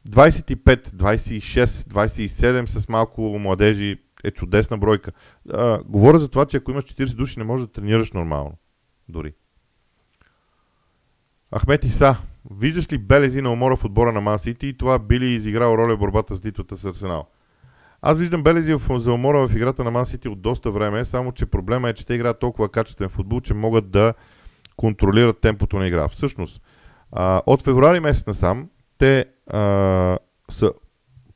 [0.09, 5.11] 25, 26, 27 с малко младежи е чудесна бройка.
[5.53, 8.57] А, говоря за това, че ако имаш 40 души, не можеш да тренираш нормално.
[9.09, 9.33] Дори.
[11.57, 12.17] Ахмет Иса.
[12.51, 15.73] Виждаш ли белези на умора в отбора на Ман Сити и това би ли изиграл
[15.73, 17.27] роля в борбата с титлата с Арсенал?
[18.01, 21.45] Аз виждам белези за умора в играта на Ман Сити от доста време, само че
[21.45, 24.13] проблема е, че те играят толкова качествен футбол, че могат да
[24.75, 26.07] контролират темпото на игра.
[26.07, 26.61] Всъщност,
[27.11, 29.59] а, от февруари месец насам, те а,
[30.49, 30.71] са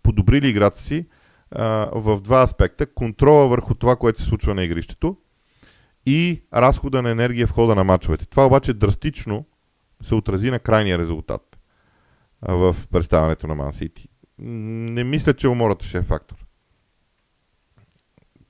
[0.04, 1.08] подобрили играта си
[1.52, 2.86] а, в два аспекта.
[2.86, 5.17] Контрола върху това, което се случва на игрището
[6.06, 8.26] и разхода на енергия в хода на матчовете.
[8.26, 9.45] Това обаче драстично
[10.04, 11.58] се отрази на крайния резултат
[12.41, 14.08] в представянето на Ман Сити.
[14.39, 16.42] Не мисля, че умората ще е фактор.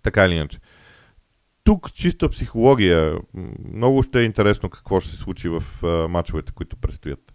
[0.04, 0.60] Така или иначе.
[1.63, 3.18] Тук чиста психология.
[3.74, 7.34] Много ще е интересно какво ще се случи в а, мачовете, които предстоят.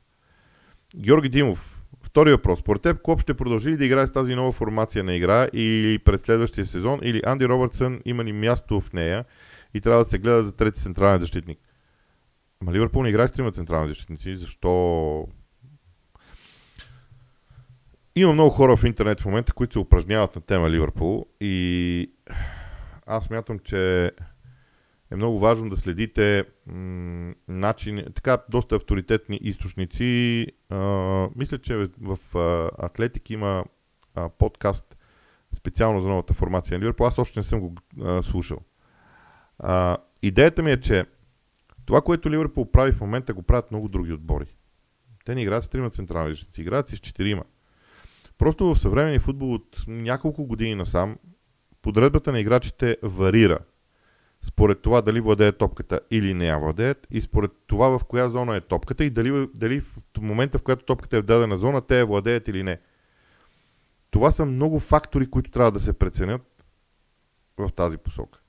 [0.97, 1.75] Георги Димов.
[2.03, 2.59] Втори въпрос.
[2.59, 5.99] Според теб, Клоп ще продължи ли да играе с тази нова формация на игра или
[5.99, 9.25] през следващия сезон, или Анди Робъртсън има ли място в нея
[9.75, 11.59] и трябва да се гледа за трети централен защитник?
[12.61, 15.29] Ма Ливърпул не играе с трима централни защитници, защо
[18.17, 22.11] има много хора в интернет в момента, които се упражняват на тема Ливърпул и
[23.09, 24.13] аз мятам, че
[25.11, 30.47] е много важно да следите м- начини, така доста авторитетни източници.
[30.71, 30.77] А,
[31.37, 33.65] мисля, че в а, Атлетик има
[34.15, 34.97] а, подкаст
[35.53, 37.07] специално за новата формация на Ливърпул.
[37.07, 38.59] Аз още не съм го а, слушал.
[39.59, 41.05] А, идеята ми е, че
[41.87, 44.47] това, което Ливърпул прави в момента, го правят много други отбори.
[45.25, 47.45] Те не играят с трима централни защитници, играят с четирима.
[48.39, 51.17] Просто в съвременния футбол от няколко години насам
[51.83, 53.59] подредбата на играчите варира
[54.43, 58.57] според това дали владеят топката или не я владеят и според това в коя зона
[58.57, 61.99] е топката и дали, дали в момента в който топката е в дадена зона те
[61.99, 62.81] я владеят или не.
[64.11, 66.43] Това са много фактори, които трябва да се преценят
[67.59, 68.41] в тази посока.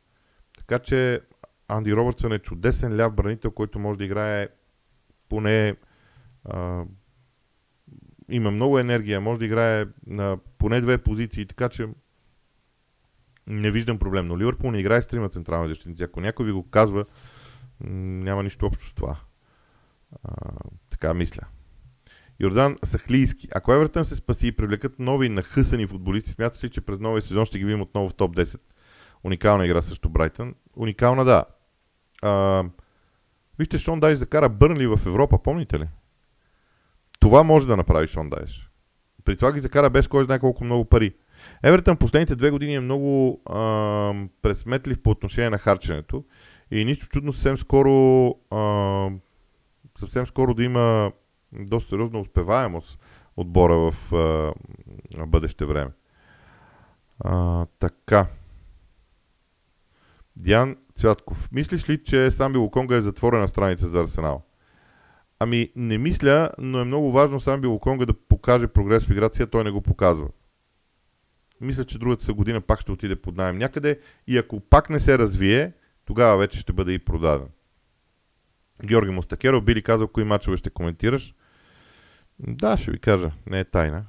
[0.57, 1.21] Така че
[1.67, 4.47] Анди Робъртсън е чудесен ляв бранител, който може да играе
[5.29, 5.75] поне
[6.45, 6.83] а,
[8.29, 11.87] има много енергия, може да играе на поне две позиции, така че
[13.49, 14.27] не виждам проблем.
[14.27, 16.03] Но Ливърпул не играе с трима централни защитници.
[16.03, 17.05] Ако някой ви го казва,
[17.81, 19.19] няма нищо общо с това.
[20.23, 20.31] А,
[20.89, 21.41] така мисля.
[22.39, 23.47] Йордан Сахлийски.
[23.51, 27.45] Ако Евертън се спаси и привлекат нови нахъсани футболисти, смятате ли, че през новия сезон
[27.45, 28.59] ще ги видим отново в топ 10?
[29.23, 30.55] Уникална игра срещу Брайтън.
[30.75, 31.43] Уникална, да.
[32.21, 32.63] А,
[33.59, 35.87] вижте, Шон Дайш закара Бърнли в Европа, помните ли?
[37.19, 38.69] Това може да направи Шон Дайш.
[39.25, 41.13] При това ги закара без кой знае колко много пари.
[41.63, 46.23] Евертън последните две години е много а, пресметлив по отношение на харченето
[46.71, 49.09] и нищо чудно съвсем скоро а,
[49.99, 51.11] съвсем скоро да има
[51.53, 52.99] доста сериозна успеваемост
[53.37, 55.91] отбора в а, бъдеще време.
[57.19, 58.27] А, така.
[60.35, 61.49] Диан Цвятков.
[61.51, 64.41] Мислиш ли, че Самби Луконга е затворена страница за Арсенал?
[65.39, 69.63] Ами, не мисля, но е много важно Самби Луконга да покаже прогрес в играция, той
[69.63, 70.27] не го показва.
[71.61, 75.17] Мисля, че другата година пак ще отиде под найем някъде и ако пак не се
[75.17, 75.73] развие,
[76.05, 77.47] тогава вече ще бъде и продаден.
[78.85, 81.33] Георги Мустакеров би ли казал кои мачове ще коментираш?
[82.39, 83.31] Да, ще ви кажа.
[83.45, 84.05] Не е тайна.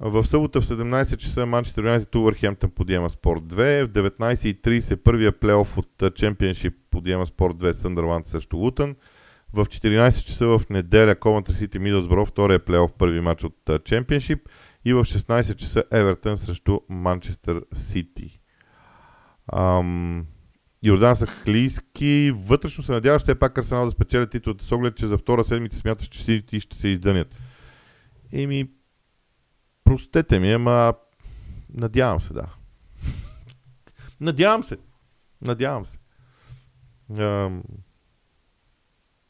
[0.00, 3.84] В събота в 17 часа Манчестър Юнайтед Увърхемптън подиема Спорт 2.
[3.84, 8.96] В 19.30 първия плейоф от Чемпионшип подиема Спорт 2 Съндърланд срещу Лутън.
[9.52, 14.48] В 14 часа в неделя Coventry City Мидълсбро, втория плейоф, първи матч от Чемпионшип.
[14.86, 18.40] И в 16 часа Евертън срещу Манчестър Сити.
[19.52, 20.26] Ам...
[20.82, 22.32] Йордан Сахлийски.
[22.34, 25.78] Вътрешно се надяваш все пак Арсенал да спечели титлата с оглед, че за втора седмица
[25.78, 27.34] смяташ, че Сити ще се издънят.
[28.32, 28.70] Еми,
[29.84, 30.94] простете ми, ама
[31.74, 32.54] надявам се, да.
[34.20, 34.76] надявам се.
[35.42, 35.98] Надявам се.
[37.18, 37.62] Ам...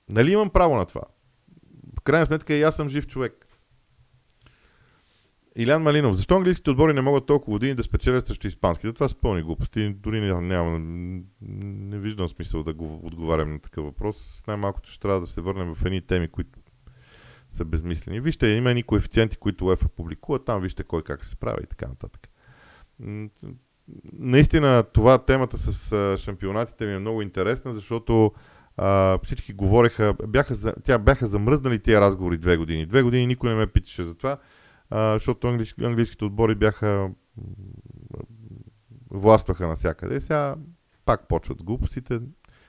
[0.09, 1.03] Нали имам право на това?
[2.05, 3.46] крайна сметка и аз съм жив човек.
[5.59, 8.93] Илян Малинов, защо английските отбори не могат толкова години да спечелят срещу испанските?
[8.93, 9.95] Това са пълни глупости.
[10.03, 10.79] Дори няма, няма,
[11.41, 14.45] не виждам смисъл да го отговарям на такъв въпрос.
[14.47, 16.59] Най-малкото ще трябва да се върнем в едни теми, които
[17.51, 18.21] са безмислени.
[18.21, 21.89] Вижте, има едни коефициенти, които УЕФА публикува, там вижте кой как се справя и така
[21.89, 22.29] нататък.
[24.13, 28.33] Наистина това темата с шампионатите ми е много интересна, защото
[28.77, 32.87] а, всички говореха, бяха, тя бяха замръзнали тия разговори две години.
[32.87, 34.39] Две години никой не ме питаше за това,
[34.93, 37.11] защото английски, английските отбори бяха
[39.11, 40.21] властваха навсякъде.
[40.21, 40.57] Сега
[41.05, 42.21] пак почват с глупостите.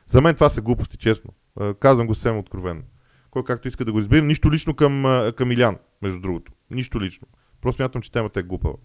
[0.07, 1.33] За мен това са глупости, честно.
[1.79, 2.83] Казвам го съвсем откровенно.
[3.31, 4.21] Кой както иска да го избира.
[4.25, 5.03] Нищо лично към,
[5.35, 6.51] към Илян, между другото.
[6.71, 7.27] Нищо лично.
[7.61, 8.75] Просто мятам, че темата е глупава.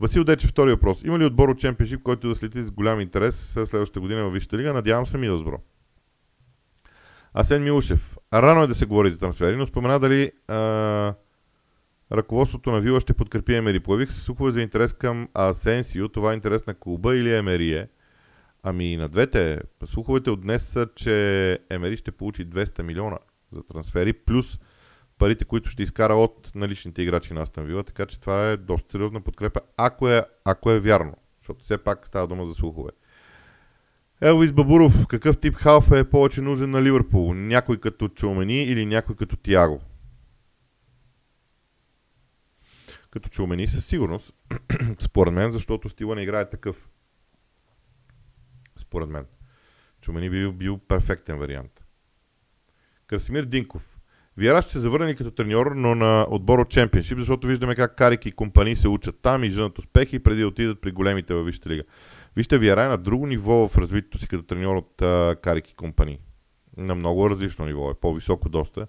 [0.00, 1.02] Васил Дечев, втори въпрос.
[1.04, 4.58] Има ли отбор от Чемпионшип, който да следи с голям интерес следващата година в Висшата
[4.58, 4.72] лига?
[4.72, 5.60] Надявам се Мидълсбро.
[7.34, 8.16] Асен Милушев.
[8.34, 10.54] Рано е да се говори за трансфери, но спомена дали а,
[12.12, 13.80] ръководството на Вила ще подкрепи Емери.
[13.80, 16.08] Появих се слухове за интерес към Асенсио.
[16.08, 17.88] Това е интерес на клуба или Емерие?
[18.62, 19.60] Ами на двете.
[19.84, 23.18] Слуховете от днес са, че Емери ще получи 200 милиона
[23.52, 24.58] за трансфери, плюс
[25.18, 28.92] парите, които ще изкара от наличните играчи на Астан Вила, така че това е доста
[28.92, 32.90] сериозна подкрепа, ако е, ако е вярно, защото все пак става дума за слухове.
[34.20, 37.34] Елвис Бабуров, какъв тип халф е повече нужен на Ливърпул?
[37.34, 39.80] Някой като Чумени или някой като Тиаго?
[43.16, 44.34] Като Чумени със сигурност,
[44.98, 46.88] според мен, защото стила не играе такъв.
[48.76, 49.26] Според мен.
[50.00, 51.84] Чумени би бил, бил перфектен вариант.
[53.06, 53.98] Красимир Динков.
[54.36, 58.26] Виера ще се завърне като треньор, но на отбор от Чемпионшип, защото виждаме как Карик
[58.26, 61.70] и компании се учат там и женат успехи преди да отидат при големите във Висшата
[61.70, 61.82] лига.
[62.36, 65.74] Вижте, Виера е на друго ниво в развитието си като треньор от uh, Карик и
[65.74, 66.20] компании.
[66.76, 68.86] На много различно ниво, е по-високо доста.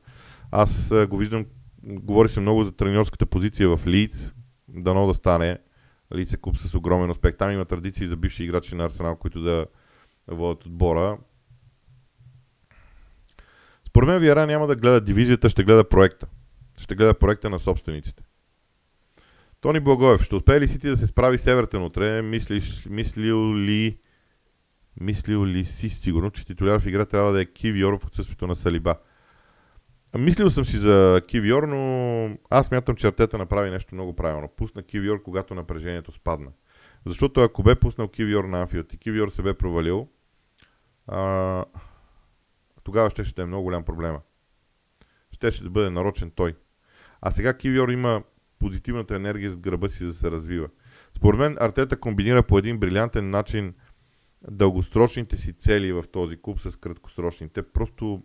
[0.52, 1.46] Аз uh, го виждам,
[1.88, 4.34] говори се много за треньорската позиция в Лиц,
[4.68, 5.58] дано да стане.
[6.16, 7.38] Лиц е куп с огромен успех.
[7.38, 9.66] Там има традиции за бивши играчи на Арсенал, които да
[10.28, 11.18] водят отбора.
[13.88, 16.28] Според мен Виера няма да гледа дивизията, ще гледа проекта.
[16.78, 18.24] Ще гледа проекта на собствениците.
[19.62, 22.22] Тони Благоев, ще успее ли Сити да се справи с Евертен утре?
[22.22, 24.00] Мислиш, мислил ли
[25.02, 28.56] мислил ли си сигурно, че титуляр в игра трябва да е Кивиор в отсъствието на
[28.56, 28.96] Салиба?
[30.16, 34.50] Мислил съм си за Кивиор, но аз мятам, че Артета направи нещо много правилно.
[34.58, 36.52] Пусна Кивиор, когато напрежението спадна.
[37.06, 40.08] Защото ако бе пуснал Кивиор на Анфилд и Кивиор се бе провалил,
[41.08, 41.66] а,
[42.84, 44.22] тогава ще ще е много голям проблема.
[45.32, 46.56] Ще ще да бъде нарочен той.
[47.22, 48.24] А сега Кивиор има
[48.60, 50.68] позитивната енергия зад гърба си да се развива.
[51.14, 53.74] Според мен Артета комбинира по един брилянтен начин
[54.52, 57.64] дългосрочните си цели в този клуб с краткосрочните.
[57.64, 58.24] Просто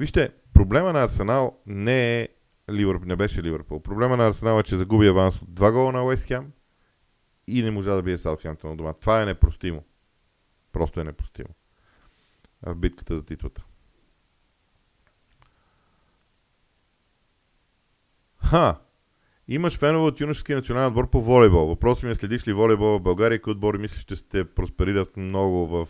[0.00, 0.30] Вижте,
[0.60, 2.28] проблема на Арсенал не е
[2.70, 3.82] Ливърпул, не беше Ливърпул.
[3.82, 6.52] Проблема на Арсенал е, че загуби аванс от два гола на Уест Хем
[7.46, 8.92] и не можа да бие Саутхемптън на дома.
[8.92, 9.84] Това е непростимо.
[10.72, 11.48] Просто е непростимо.
[12.62, 13.64] В битката за титлата.
[18.44, 18.80] Ха!
[19.48, 21.66] Имаш фенове от юношеския национален отбор по волейбол.
[21.66, 25.16] Въпросът ми е следиш ли волейбол в България и кои отбори мислиш, че ще просперират
[25.16, 25.88] много в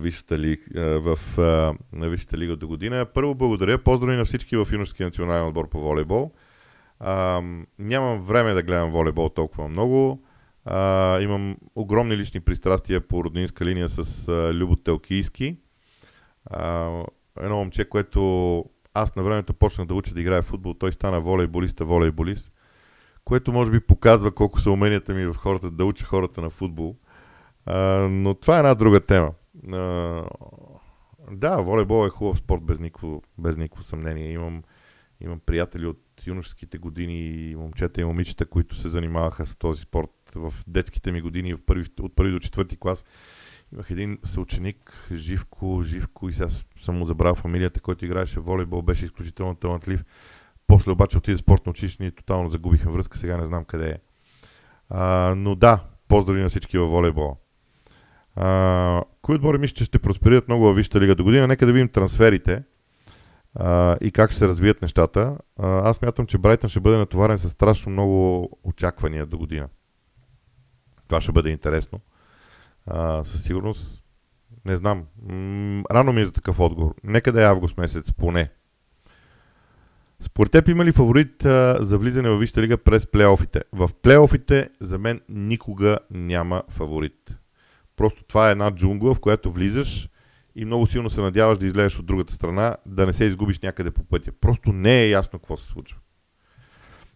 [0.00, 1.18] Висшата а, в
[1.92, 3.06] Висшата лига до година.
[3.14, 6.32] Първо благодаря, поздрави на всички в юношеския национален отбор по волейбол.
[7.00, 7.42] А,
[7.78, 10.24] нямам време да гледам волейбол толкова много.
[10.64, 15.56] А, имам огромни лични пристрастия по роднинска линия с а, Любо Телкийски.
[16.50, 16.90] А,
[17.40, 21.20] едно момче, което аз на времето почнах да уча да играя в футбол, той стана
[21.20, 22.52] волейболиста, волейболист,
[23.24, 26.96] което може би показва колко са уменията ми в хората да уча хората на футбол.
[27.66, 27.78] А,
[28.10, 29.32] но това е една друга тема.
[31.30, 34.32] Да, волейбол е хубав спорт без никакво, без никакво съмнение.
[34.32, 34.62] Имам,
[35.20, 40.54] имам приятели от юношеските години, момчета и момичета, които се занимаваха с този спорт в
[40.66, 43.04] детските ми години, в първи, от първи до четвърти клас.
[43.72, 49.04] Имах един съученик, Живко, Живко, и сега съм му забрал фамилията, който играеше волейбол, беше
[49.04, 50.04] изключително талантлив.
[50.66, 53.98] После обаче отиде спортно училище и тотално загубихме връзка, сега не знам къде е.
[54.90, 57.36] А, но да, поздрави на всички във волейбола.
[58.40, 61.46] А, кои отбори мисля, че ще просперират много във Висшата лига до година?
[61.46, 62.62] Нека да видим трансферите
[63.54, 65.36] а, и как ще се развият нещата.
[65.58, 69.68] А, аз мятам, че Брайтън ще бъде натоварен с страшно много очаквания до година.
[71.08, 72.00] Това ще бъде интересно.
[72.86, 74.02] А, със сигурност,
[74.64, 75.04] не знам.
[75.22, 76.94] М- рано ми е за такъв отговор.
[77.04, 78.50] Нека да е август месец, поне.
[80.20, 83.62] Според теб има ли фаворит а, за влизане в Висшата лига през плейофите?
[83.72, 87.38] В плейофите за мен никога няма фаворит.
[87.98, 90.08] Просто това е една джунгла, в която влизаш
[90.56, 93.90] и много силно се надяваш да излезеш от другата страна, да не се изгубиш някъде
[93.90, 94.32] по пътя.
[94.40, 95.98] Просто не е ясно какво се случва.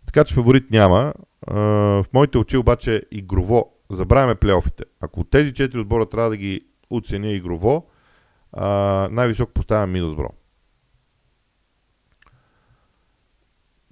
[0.07, 1.12] Така че фаворит няма.
[1.49, 4.85] В моите очи обаче игрово, забравяме плейофите.
[5.01, 7.87] Ако тези четири отбора трябва да ги оценя игрово,
[9.11, 10.28] най-високо поставям Мидълсбро.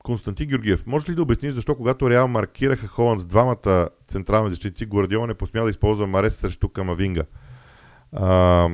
[0.05, 4.87] Константин Георгиев, може ли да обясниш защо когато Реал маркираха Холанд с двамата централни защитници,
[4.87, 7.25] Гвардиола не посмя да използва Марес срещу Камавинга?
[8.13, 8.69] А,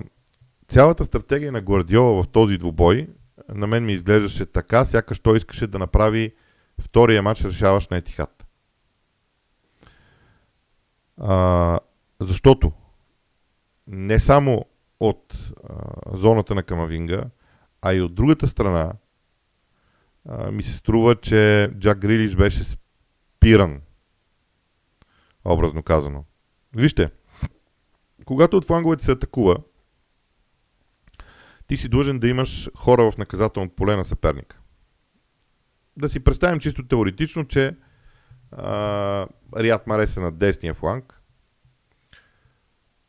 [0.68, 3.08] цялата стратегия на Гвардиола в този двубой
[3.48, 6.34] на мен ми изглеждаше така, сякаш той искаше да направи
[6.80, 8.46] втория матч решаващ на Етихат.
[11.20, 11.80] А,
[12.20, 12.72] защото
[13.86, 14.64] не само
[15.00, 17.24] от а, зоната на Камавинга,
[17.82, 18.92] а и от другата страна
[20.52, 23.80] ми се струва, че Джак Грилиш беше спиран.
[25.44, 26.24] Образно казано.
[26.76, 27.10] Вижте,
[28.24, 29.56] когато от фланговете се атакува,
[31.66, 34.60] ти си длъжен да имаш хора в наказателното поле на съперника.
[35.96, 37.76] Да си представим чисто теоретично, че
[38.52, 41.20] а, Рият Марес е на десния фланг.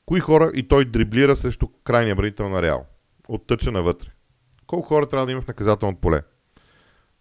[0.05, 2.85] Кои хора и той дриблира срещу крайния бранител на Реал?
[3.27, 4.09] Оттъча навътре.
[4.67, 6.21] Колко хора трябва да има в наказателното поле?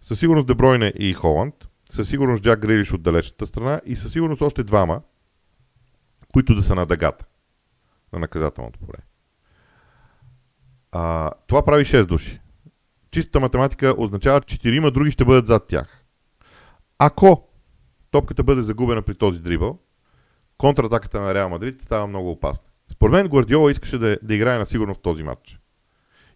[0.08, 1.54] Със сигурност Дебройне и Холанд,
[1.90, 5.02] със сигурност Джак Грилиш от далечната страна и със сигурност още двама,
[6.32, 7.24] които да са на дъгата
[8.12, 8.98] на наказателното поле.
[10.92, 12.40] А, това прави 6 души.
[13.10, 16.04] Чистата математика означава, че 4 други ще бъдат зад тях.
[16.98, 17.48] Ако
[18.10, 19.78] топката бъде загубена при този дрибъл,
[20.58, 22.66] контратаката на Реал Мадрид става много опасна.
[22.88, 25.60] Според мен Гвардиола искаше да, да играе на сигурно в този матч.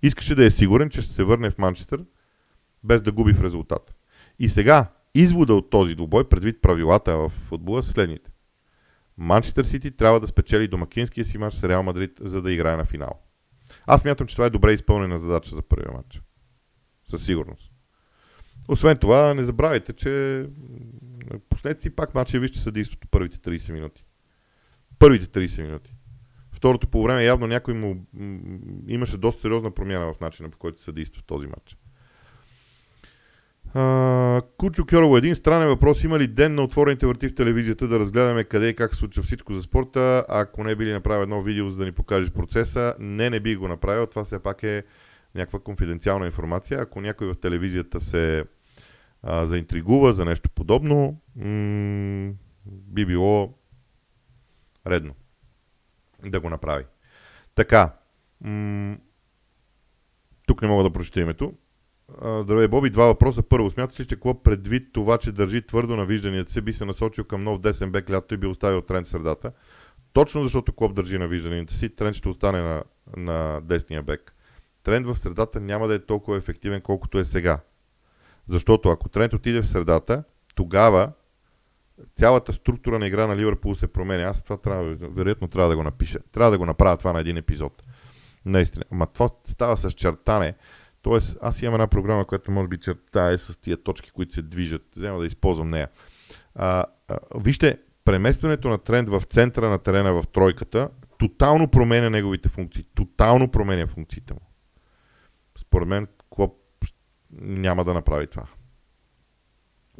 [0.02, 2.04] Искаше да е сигурен, че ще се върне в Манчестър
[2.84, 3.92] без да губи в резултата.
[4.38, 8.30] И сега, извода от този двубой, предвид правилата в футбола, са следните.
[9.16, 12.84] Манчестър Сити трябва да спечели домакинския си матч с Реал Мадрид, за да играе на
[12.84, 13.20] финал.
[13.86, 16.22] Аз мятам, че това е добре изпълнена задача за първия матч.
[17.10, 17.72] Със сигурност.
[18.68, 20.46] Освен това, не забравяйте, че
[21.48, 24.04] пуснете си пак матча и вижте съдейството първите 30 минути.
[24.98, 25.94] Първите 30 минути.
[26.52, 28.06] Второто по време явно някой му
[28.86, 31.76] имаше доста сериозна промяна в начина по който се действа в този матч.
[33.74, 36.04] Uh, Кучо Кьорово, един странен въпрос.
[36.04, 39.22] Има ли ден на отворените врати в телевизията да разгледаме къде и как се случва
[39.22, 40.24] всичко за спорта?
[40.28, 43.68] Ако не били направил едно видео, за да ни покажеш процеса, не, не би го
[43.68, 44.06] направил.
[44.06, 44.84] Това все пак е
[45.34, 46.80] някаква конфиденциална информация.
[46.80, 48.44] Ако някой в телевизията се
[49.22, 52.32] а, заинтригува за нещо подобно, м-
[52.66, 53.54] би било
[54.86, 55.14] редно
[56.24, 56.84] да го направи.
[57.54, 57.92] Така,
[58.40, 58.96] м-
[60.46, 61.54] тук не мога да прочета името.
[62.18, 62.90] Здравей, Боби.
[62.90, 63.42] Два въпроса.
[63.42, 66.84] Първо, смяташ ли, че клуб предвид това, че държи твърдо на вижданията си, би се
[66.84, 69.52] насочил към нов десен бек лято и би оставил тренд средата?
[70.12, 72.82] Точно защото клуб държи на вижданията си, тренд ще остане на,
[73.16, 74.34] на десния бек.
[74.82, 77.61] Тренд в средата няма да е толкова ефективен, колкото е сега.
[78.48, 81.12] Защото ако тренд отиде в средата, тогава
[82.16, 84.22] цялата структура на игра на Ливърпул се променя.
[84.22, 86.18] Аз това трябва, вероятно трябва да го напиша.
[86.32, 87.82] Трябва да го направя това на един епизод.
[88.44, 88.84] Наистина.
[88.90, 90.54] Ама това става с чертане.
[91.03, 94.82] Тоест, аз имам една програма, която може би чертае с тия точки, които се движат.
[94.96, 95.88] Взема да използвам нея.
[96.55, 100.88] А, а, вижте, преместването на тренд в центъра на терена в тройката
[101.18, 102.84] тотално променя неговите функции.
[102.94, 104.40] Тотално променя функциите му.
[105.59, 106.57] Според мен Клоп
[107.40, 108.46] няма да направи това.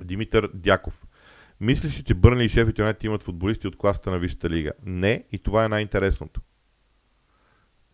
[0.05, 1.07] Димитър Дяков.
[1.61, 4.73] Мислиш ли, че Бърни и Шеф и имат футболисти от класата на Висшата лига?
[4.87, 6.41] Не, и това е най-интересното.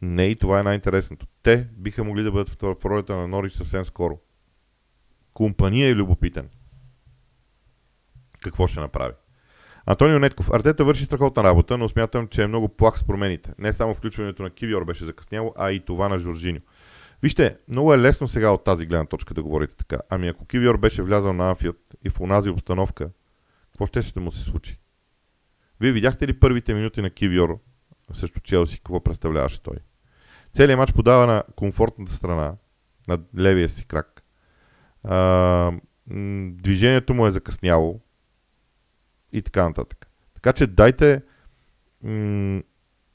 [0.03, 1.27] Не, и това е най-интересното.
[1.43, 4.19] Те биха могли да бъдат в ролята на Норич съвсем скоро.
[5.35, 6.49] Компания е любопитен.
[8.43, 9.15] Какво ще направи?
[9.87, 10.51] Антонио Нетков.
[10.51, 13.53] Артета върши страхотна работа, но смятам, че е много плах с промените.
[13.59, 16.61] Не само включването на Кивиор беше закъсняло, а и това на Жоржиньо.
[17.23, 19.99] Вижте, много е лесно сега от тази гледна точка да говорите така.
[20.11, 23.11] Ами ако Кивиор беше влязал на Анфилд и в онази обстановка,
[23.73, 24.79] какво ще ще му се случи?
[25.81, 27.61] Вие видяхте ли първите минути на Кивиор
[28.13, 29.77] срещу Челси, какво представляваше той?
[30.53, 32.55] Целият матч подава на комфортната страна,
[33.09, 34.23] на левия си крак.
[35.05, 35.73] А,
[36.51, 38.01] движението му е закъсняло
[39.33, 40.07] и така нататък.
[40.35, 41.23] Така че дайте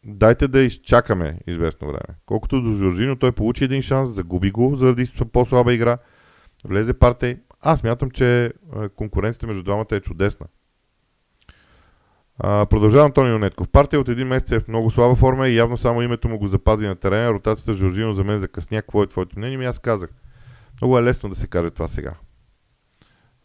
[0.03, 2.15] дайте да изчакаме известно време.
[2.25, 5.97] Колкото до Жоржино, той получи един шанс, загуби го заради по-слаба игра,
[6.63, 7.37] влезе партей.
[7.61, 8.53] Аз мятам, че
[8.95, 10.47] конкуренцията между двамата е чудесна.
[12.43, 13.69] А, продължава Антонио Нетков.
[13.69, 16.47] Партия от един месец е в много слаба форма и явно само името му го
[16.47, 17.33] запази на терена.
[17.33, 18.81] Ротацията Жоржино за мен закъсня.
[18.81, 19.57] Какво е твоето мнение?
[19.57, 20.09] Ми аз казах.
[20.81, 22.13] Много е лесно да се каже това сега.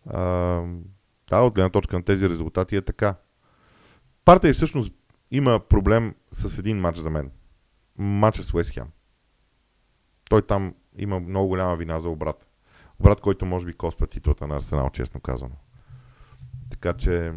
[0.07, 0.21] А,
[1.31, 3.15] да, от гледна точка на тези резултати е така.
[4.25, 4.93] Партия всъщност
[5.31, 7.31] има проблем с един матч за мен.
[7.99, 8.87] Матча с Уест Хем.
[10.31, 12.47] той там има много голяма вина за обрат.
[13.01, 15.55] Обрат, който може би коства титлата на Арсенал, честно казано.
[16.71, 17.33] Така че,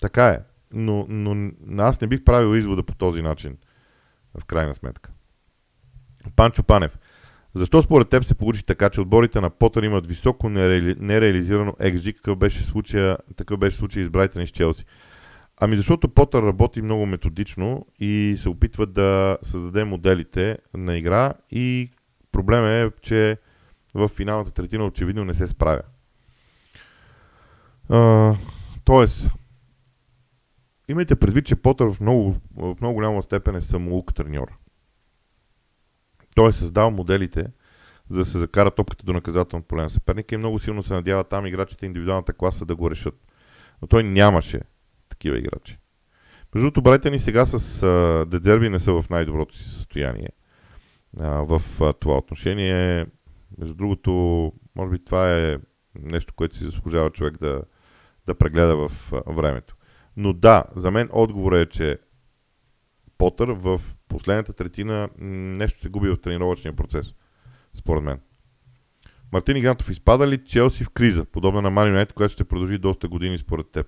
[0.00, 0.40] така е.
[0.72, 3.56] Но, но аз не бих правил извода по този начин,
[4.40, 5.10] в крайна сметка.
[6.36, 6.98] Панчо Панев.
[7.54, 10.94] Защо според теб се получи така, че отборите на Потър имат високо нереали...
[10.98, 14.84] нереализирано XG, какъв беше случая, такъв беше случай с Брайтън и с Челси?
[15.60, 21.90] Ами защото Потър работи много методично и се опитва да създаде моделите на игра и
[22.32, 23.36] проблем е, че
[23.94, 25.82] в финалната третина очевидно не се справя.
[27.88, 28.34] А,
[28.84, 29.30] тоест,
[30.88, 34.58] имайте предвид, че Потър в много, в много голяма степен е самоук треньор.
[36.36, 37.46] Той е създал моделите,
[38.08, 41.24] за да се закара топката до наказателно поле на съперника и много силно се надява
[41.24, 43.14] там играчите индивидуалната класа да го решат.
[43.82, 44.60] Но той нямаше
[45.08, 45.78] такива играчи.
[46.54, 50.28] Между другото, брайте ни сега с а, Дедзерби не са в най-доброто си състояние
[51.20, 53.06] а, в а, това отношение.
[53.58, 54.12] Между другото,
[54.76, 55.58] може би това е
[55.94, 57.62] нещо, което си заслужава човек да,
[58.26, 59.76] да прегледа в а, времето.
[60.20, 61.98] Но да, за мен отговор е, че
[63.18, 67.14] Потър в последната третина нещо се губи в тренировъчния процес,
[67.74, 68.20] според мен.
[69.32, 73.38] Мартин Игнатов изпада ли Челси в криза, подобна на Юнайтед, която ще продължи доста години
[73.38, 73.86] според теб?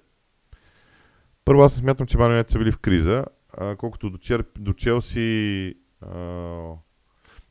[1.45, 5.75] Първо аз смятам, че Мани са били в криза, а, колкото до, Чер, до Челси...
[6.01, 6.17] А,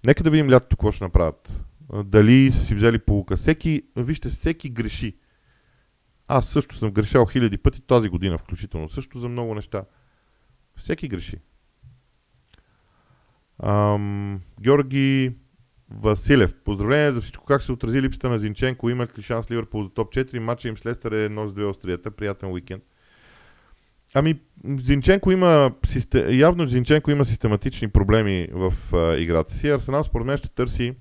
[0.05, 1.61] нека да видим лятото какво ще направят.
[1.93, 3.37] А, дали са си взели полука.
[3.37, 5.17] Всеки, вижте, всеки греши.
[6.31, 8.89] Аз също съм грешал хиляди пъти тази година, включително.
[8.89, 9.83] Също за много неща.
[10.75, 11.37] Всеки греши.
[13.63, 15.35] Ам, Георги
[15.89, 16.53] Василев.
[16.65, 17.45] Поздравление за всичко.
[17.45, 18.89] Как се отрази липсата на Зинченко?
[18.89, 20.39] Имат ли шанс Ливърпул за топ 4?
[20.39, 22.11] Матча им с Лестър е едно с две острията.
[22.11, 22.83] Приятен уикенд.
[24.13, 25.71] Ами, Зинченко има,
[26.29, 29.69] явно Зинченко има систематични проблеми в а, играта си.
[29.69, 30.95] Арсенал според мен ще търси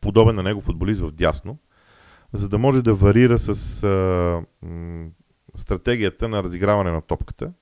[0.00, 1.58] подобен на него футболист в дясно,
[2.32, 5.06] за да може да варира с а, м,
[5.56, 7.52] стратегията на разиграване на топката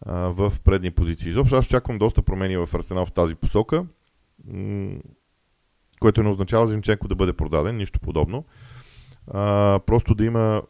[0.00, 1.28] а, в предни позиции.
[1.28, 3.86] Изобщо аз очаквам доста промени в Арсенал в тази посока,
[4.46, 4.96] м,
[6.00, 8.44] което не означава Зинченко да бъде продаден, нищо подобно.
[9.30, 10.62] А, просто да има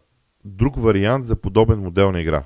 [0.45, 2.45] друг вариант за подобен модел на игра.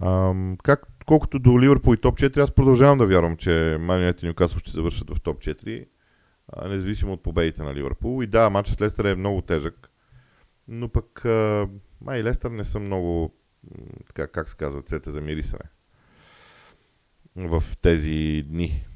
[0.00, 4.26] Ам, как, колкото до Ливърпул и топ 4, аз продължавам да вярвам, че Манионет и
[4.26, 5.86] Ньюкасъл ще завършат в топ 4,
[6.68, 8.22] независимо от победите на Ливърпул.
[8.22, 9.90] И да, матчът с Лестър е много тежък,
[10.68, 11.24] но пък
[12.00, 13.34] май Лестър не са много,
[14.06, 15.70] така, как се казва, цвете за мирисане
[17.36, 18.86] в тези дни.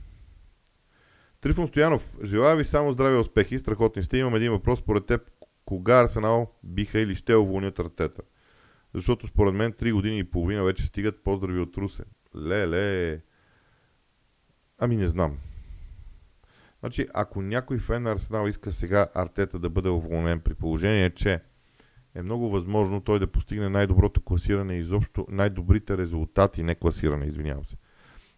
[1.41, 4.19] Трифон Стоянов, желая ви само здраве успехи, страхотни сте.
[4.19, 5.31] Имам един въпрос според теб.
[5.65, 8.23] Кога Арсенал биха или ще уволнят Артета?
[8.95, 12.05] Защото според мен 3 години и половина вече стигат поздрави от Русе.
[12.37, 13.21] Леле.
[14.79, 15.39] Ами не знам.
[16.87, 21.41] Значи, ако някой фен на Арсенал иска сега Артета да бъде уволнен при положение, че
[22.15, 27.65] е много възможно той да постигне най-доброто класиране и изобщо най-добрите резултати, не класиране, извинявам
[27.65, 27.77] се,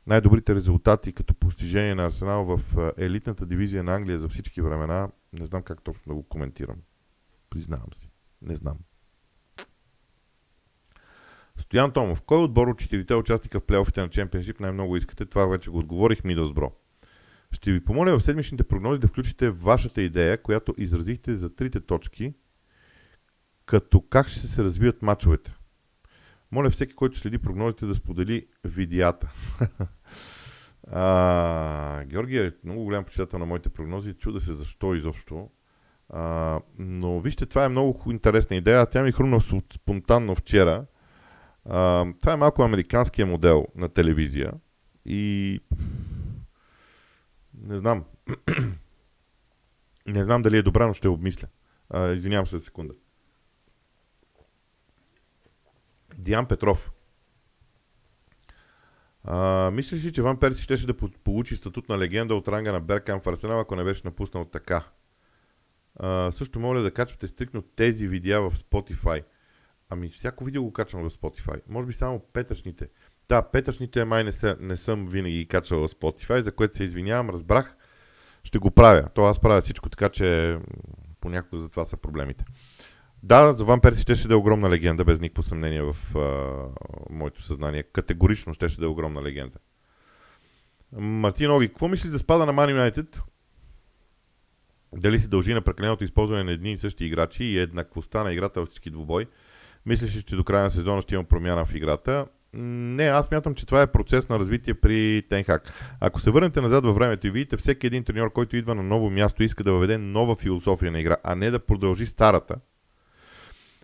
[0.07, 2.61] най-добрите резултати като постижение на Арсенал в
[2.97, 6.77] елитната дивизия на Англия за всички времена, не знам как точно да го коментирам.
[7.51, 8.11] Признавам си.
[8.43, 8.79] Не знам.
[11.57, 15.27] Стоян Томов, кой отбор от четирите участника в плейофите на Чемпионшип най-много искате?
[15.27, 16.73] Това вече го отговорих, Мидълсбро.
[17.53, 22.35] Ще ви помоля в седмичните прогнози да включите вашата идея, която изразихте за трите точки,
[23.67, 25.55] като как ще се развият мачовете.
[26.53, 29.33] Моля всеки, който следи прогнозите, да сподели видеята.
[30.93, 34.15] а, Георгия е много голям почитател на моите прогнози.
[34.15, 35.51] Чуда се защо изобщо.
[36.09, 38.87] А, но вижте, това е много интересна идея.
[38.87, 39.41] Тя ми хрумна
[39.75, 40.85] спонтанно вчера.
[41.65, 44.53] А, това е малко американския модел на телевизия
[45.07, 45.61] и
[47.69, 48.05] не знам.
[50.07, 51.49] не знам дали е добра, но ще обмисля.
[51.91, 52.95] А, извинявам се за секунда.
[56.19, 56.93] Диан Петров.
[59.25, 60.95] А, мислиш ли, че Ван Перси щеше да
[61.25, 64.85] получи статут на легенда от ранга на Беркам в Арсенал, ако не беше напуснал така?
[65.97, 69.25] А, също моля да качвате стрикно тези видеа в Spotify–
[69.89, 71.61] Ами, всяко видео го качвам в Spotify.
[71.69, 72.89] Може би само петъчните.
[73.29, 77.31] Да, петъчните май не, са, не съм винаги качвал в Spotify, за което се извинявам,
[77.31, 77.77] разбрах.
[78.45, 79.09] Ще го правя.
[79.15, 80.59] То аз правя всичко, така че
[81.21, 82.45] понякога за това са проблемите.
[83.23, 86.65] Да, за Ван Перси ще да е огромна легенда, без никакво съмнение в а,
[87.11, 87.83] моето съзнание.
[87.83, 89.59] Категорично ще да е огромна легенда.
[90.93, 93.21] Мартин Оги, какво мислиш за спада на Man United?
[94.93, 98.61] Дали се дължи на прекаленото използване на едни и същи играчи и еднаквостта на играта
[98.61, 99.27] във всички двубой?
[99.87, 102.27] Мислиш ли, че до края на сезона ще има промяна в играта?
[102.55, 105.73] Не, аз мятам, че това е процес на развитие при Тенхак.
[106.01, 109.11] Ако се върнете назад във времето и видите всеки един треньор, който идва на ново
[109.11, 112.57] място, иска да въведе нова философия на игра, а не да продължи старата,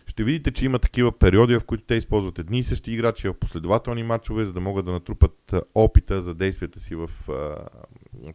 [0.06, 3.34] ще видите, че има такива периоди, в които те използват едни и същи играчи в
[3.34, 7.68] последователни матчове, за да могат да натрупат опита за действията си в а,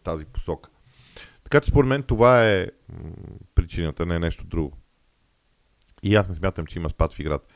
[0.04, 0.70] тази посока.
[1.44, 2.68] Така че според мен това е
[3.56, 4.78] причината, не е нещо друго.
[6.04, 7.48] И аз не смятам, че има спад в играта.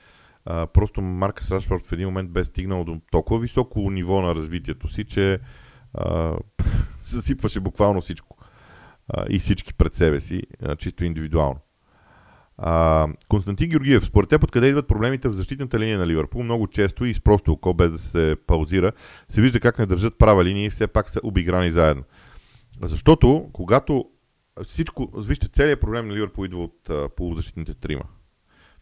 [0.45, 4.87] А, просто Марка Рашфорд в един момент бе стигнал до толкова високо ниво на развитието
[4.87, 5.39] си, че
[5.93, 6.37] а,
[7.03, 8.37] засипваше буквално всичко.
[9.07, 11.59] А, и всички пред себе си, а, чисто индивидуално.
[12.57, 16.43] А, Константин Георгиев, според теб откъде идват проблемите в защитната линия на Ливърпул?
[16.43, 18.91] Много често и с просто око, без да се паузира,
[19.29, 22.03] се вижда как не държат права линия и все пак са обиграни заедно.
[22.81, 24.05] Защото, когато
[24.63, 28.03] всичко, вижте, целият проблем на Ливърпул идва от а, полузащитните трима.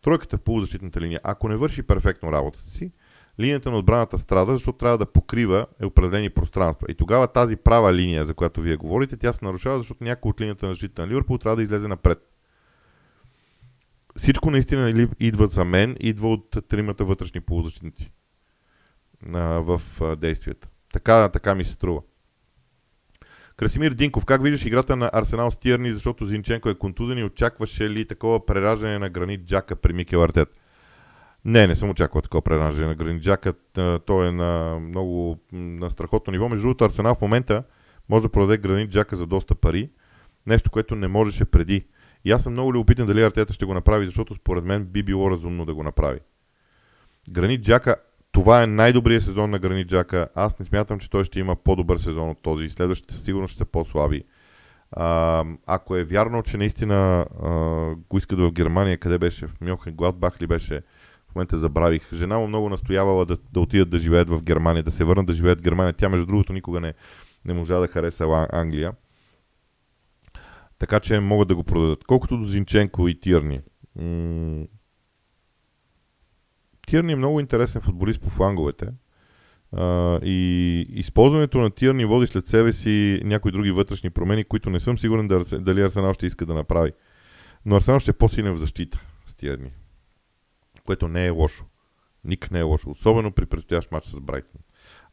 [0.02, 2.92] Тройката в полузащитната линия, ако не върши перфектно работата си,
[3.40, 6.88] линията на отбраната страда, защото трябва да покрива определени пространства.
[6.90, 10.42] И тогава тази права линия, за която вие говорите, тя се нарушава, защото някой от
[10.42, 12.20] линията на защита на Ливърпул трябва да излезе напред.
[14.16, 18.12] Всичко наистина идва за мен, идва от тримата вътрешни полузащитници
[19.34, 19.82] в
[20.18, 20.68] действията.
[20.94, 22.02] Така, така ми се струва.
[23.62, 27.90] Красимир Динков, как виждаш играта на Арсенал с Тирни, защото Зинченко е контузен и очакваше
[27.90, 30.50] ли такова прераждане на гранит Джака при Микел Артет?
[31.46, 33.54] Не, не съм очаквал такова прераждане на гранит Джака.
[34.06, 36.50] Той е на много на страхотно ниво.
[36.50, 37.64] Между другото, Арсенал в момента
[38.10, 39.90] може да продаде гранит Джака за доста пари.
[40.48, 41.88] Нещо, което не можеше преди.
[42.26, 45.32] И аз съм много любопитен дали Артета ще го направи, защото според мен би било
[45.32, 46.20] разумно да го направи.
[47.32, 47.96] Гранит Джака
[48.32, 50.28] това е най-добрият сезон на Гранит Джака.
[50.36, 52.70] Аз не смятам, че той ще има по-добър сезон от този.
[52.70, 54.24] Следващите сигурно ще са по-слаби.
[54.92, 57.50] А, ако е вярно, че наистина а,
[58.10, 59.48] го искат в Германия, къде беше?
[59.48, 60.82] В Мьохен Гладбах ли беше?
[61.32, 62.14] В момента забравих.
[62.14, 65.34] Жена му много настоявала да, да отидат да живеят в Германия, да се върнат да
[65.34, 65.94] живеят в Германия.
[65.94, 66.94] Тя, между другото, никога не,
[67.46, 68.94] не можа да хареса Англия.
[70.80, 72.04] Така че могат да го продадат.
[72.04, 73.62] Колкото до Зинченко и Тирни.
[73.96, 74.66] М-
[76.92, 78.88] Тирни е много интересен футболист по фланговете.
[79.76, 84.80] Uh, и използването на Тирни води след себе си някои други вътрешни промени, които не
[84.80, 85.28] съм сигурен
[85.60, 86.92] дали Арсенал ще иска да направи.
[87.66, 89.72] Но Арсенал ще е по-силен в защита с Тирни.
[90.86, 91.66] Което не е лошо.
[92.24, 92.90] Ник не е лошо.
[92.90, 94.62] Особено при предстоящ матч с Брайтън.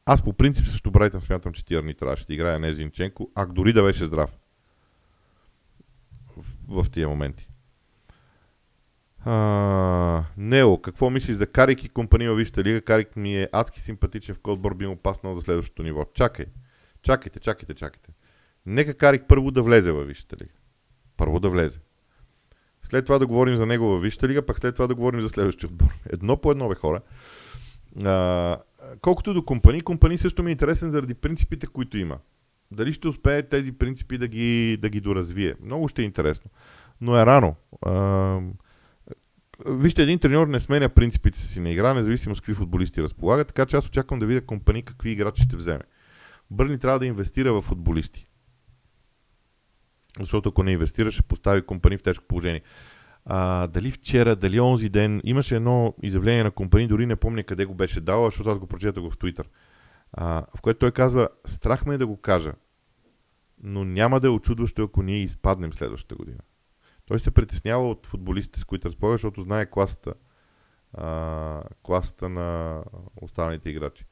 [0.06, 3.72] Аз по принцип също Брайтън смятам, че Тирни трябваше да играе не Зинченко, а дори
[3.72, 4.38] да беше здрав.
[6.36, 7.47] В, в тия моменти.
[10.36, 12.80] Нео, какво мислиш за Карик и компания Вижте лига?
[12.80, 16.04] Карик ми е адски симпатичен в Кодбор, би му паснал за следващото ниво.
[16.14, 16.46] Чакай,
[17.02, 18.12] чакайте, чакайте, чакайте.
[18.66, 20.52] Нека Карик първо да влезе във Вижте лига.
[21.16, 21.78] Първо да влезе.
[22.82, 25.28] След това да говорим за него във Вижте лига, пък след това да говорим за
[25.28, 25.88] следващия отбор.
[26.10, 27.00] Едно по едно, бе, хора.
[28.04, 28.56] А,
[29.00, 32.18] колкото до компании, компании също ми е интересен заради принципите, които има.
[32.70, 35.54] Дали ще успее тези принципи да ги, да ги доразвие?
[35.64, 36.50] Много ще е интересно.
[37.00, 37.56] Но е рано.
[37.82, 37.92] А,
[39.66, 43.66] Вижте, един треньор не сменя принципите си на игра, независимо с какви футболисти разполага, така
[43.66, 45.82] че аз очаквам да видя компания какви играчи ще вземе.
[46.50, 48.26] Бърни трябва да инвестира в футболисти.
[50.18, 52.62] Защото ако не инвестира, ще постави компания в тежко положение.
[53.24, 57.64] А, дали вчера, дали онзи ден, имаше едно изявление на компания, дори не помня къде
[57.64, 59.48] го беше дал, защото аз го прочетах в Твитър,
[60.12, 62.52] а, в което той казва, страх ме е да го кажа,
[63.62, 66.38] но няма да е очудващо, ако ние изпаднем следващата година.
[67.08, 70.14] Той се притеснява от футболистите, с които разполага, защото знае класата,
[70.94, 72.82] а, класата на
[73.22, 74.04] останалите играчи.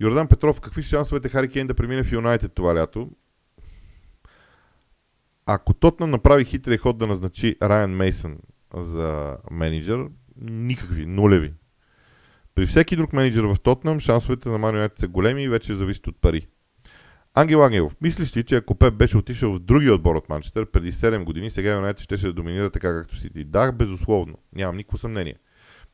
[0.00, 3.10] Йордан Петров, какви са шансовете Хари Кейн да премине в Юнайтед това лято?
[5.46, 8.38] Ако Тотна направи хитрия ход да назначи Райан Мейсън
[8.74, 10.06] за менеджер,
[10.36, 11.54] никакви, нулеви.
[12.54, 16.20] При всеки друг менеджер в Тотнам шансовете на Ман са големи и вече зависят от
[16.20, 16.46] пари.
[17.34, 20.92] Ангел Ангелов, мислиш ли, че ако Пеп беше отишъл в другия отбор от Манчестър преди
[20.92, 23.44] 7 години, сега Юнайтед ще се доминира така както Сити?
[23.44, 24.38] Да, безусловно.
[24.52, 25.36] Нямам никакво съмнение.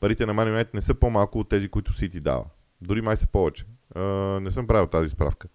[0.01, 2.45] Парите на Ман Юнайтед не са по-малко от тези, които Сити дава.
[2.81, 3.65] Дори май са повече.
[3.95, 4.03] А,
[4.41, 5.49] не съм правил тази справка.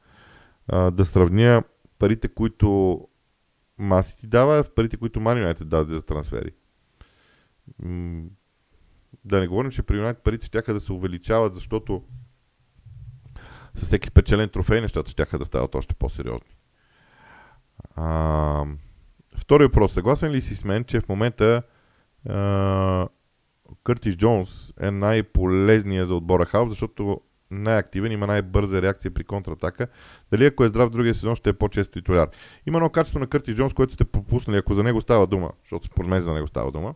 [0.68, 1.64] А, да сравня
[2.00, 3.00] парите, които
[3.78, 6.52] Маси ти дава с парите, които Ман Юнайтед даде за трансфери.
[7.80, 8.24] М-
[9.26, 12.04] да не говорим, че при Юнайтед парите ще да се увеличават, защото
[13.74, 16.56] с всеки спечелен трофей нещата ще да стават още по-сериозни.
[17.96, 18.66] А,
[19.38, 19.94] втори въпрос.
[19.94, 21.64] Съгласен ли си с мен, че в момента
[22.30, 23.08] а,
[23.84, 29.88] Къртис Джонс е най-полезният за отбора Халф, защото най-активен, има най-бърза реакция при контратака.
[30.32, 32.30] Дали ако е здрав другия сезон, ще е по-често титуляр.
[32.68, 35.88] Има едно качество на Къртис Джонс, което сте пропуснали, ако за него става дума, защото
[35.88, 36.94] според мен за него става дума.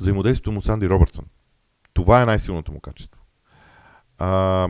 [0.00, 1.24] Взаимодействието му с Анди Робъртсън.
[1.92, 3.25] Това е най-силното му качество.
[4.18, 4.68] А,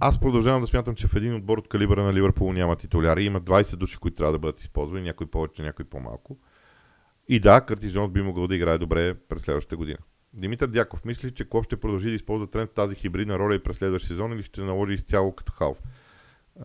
[0.00, 3.24] аз продължавам да смятам, че в един отбор от калибъра на Ливърпул няма титуляри.
[3.24, 6.38] Има 20 души, които трябва да бъдат използвани, някой повече, някой по-малко.
[7.28, 9.98] И да, Къртис Джонс би могъл да играе добре през следващата година.
[10.34, 13.76] Димитър Дяков, мисли, че Клоп ще продължи да използва тренд тази хибридна роля и през
[13.76, 15.78] следващия сезон или ще наложи изцяло като халф?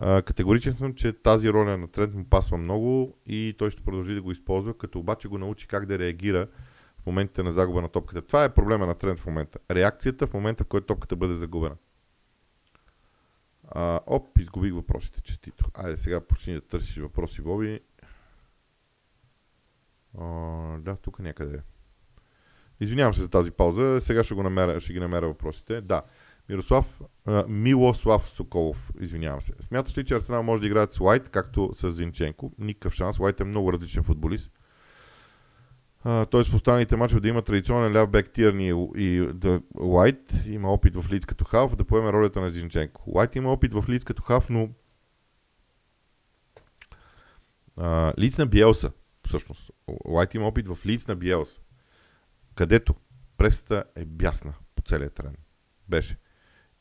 [0.00, 4.22] категоричен съм, че тази роля на Трент му пасва много и той ще продължи да
[4.22, 6.46] го използва, като обаче го научи как да реагира
[7.02, 8.22] в моментите на загуба на топката.
[8.22, 9.58] Това е проблема на Трент в момента.
[9.70, 11.74] Реакцията в момента, в който топката бъде загубена.
[13.70, 15.64] А, оп, изгубих въпросите, честито.
[15.74, 17.80] Айде сега почни да търсиш въпроси, Боби.
[20.18, 20.24] А,
[20.78, 21.60] да, тук някъде е.
[22.80, 24.00] Извинявам се за тази пауза.
[24.00, 25.80] Сега ще, го намеря, ще ги намеря въпросите.
[25.80, 26.02] Да.
[26.48, 29.52] Мирослав, а, Милослав Соколов, извинявам се.
[29.60, 32.52] Смяташ ли, че Арсенал може да играят с Уайт, както с Зинченко?
[32.58, 33.20] Никакъв шанс.
[33.20, 34.50] Уайт е много различен футболист.
[36.30, 40.96] Тоест в останалите мачове да има традиционен ляв бек Тирни и да, Уайт има опит
[40.96, 43.02] в Лиц като халф да поеме ролята на Зинченко.
[43.06, 44.68] Уайт има опит в Лиц като халф, но
[47.76, 48.92] а, Лиц на Биелса,
[49.26, 49.70] всъщност.
[50.04, 51.60] Уайт има опит в Лиц на Биелса,
[52.54, 52.94] където
[53.36, 55.36] пресата е бясна по целия терен.
[55.88, 56.16] Беше.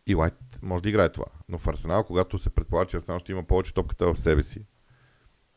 [0.07, 1.25] И Уайт може да играе това.
[1.49, 4.65] Но в Арсенал, когато се предполага, че Арсенал ще има повече топката в себе си,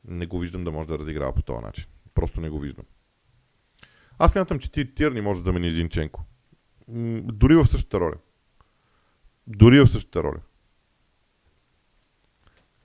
[0.04, 1.86] не го виждам да може да разиграва по този начин.
[2.14, 2.84] Просто не го виждам.
[4.22, 6.24] Аз смятам, че ти Тирни може да замени Зинченко.
[7.22, 8.14] Дори в същата роля.
[9.46, 10.40] Дори в същата роля.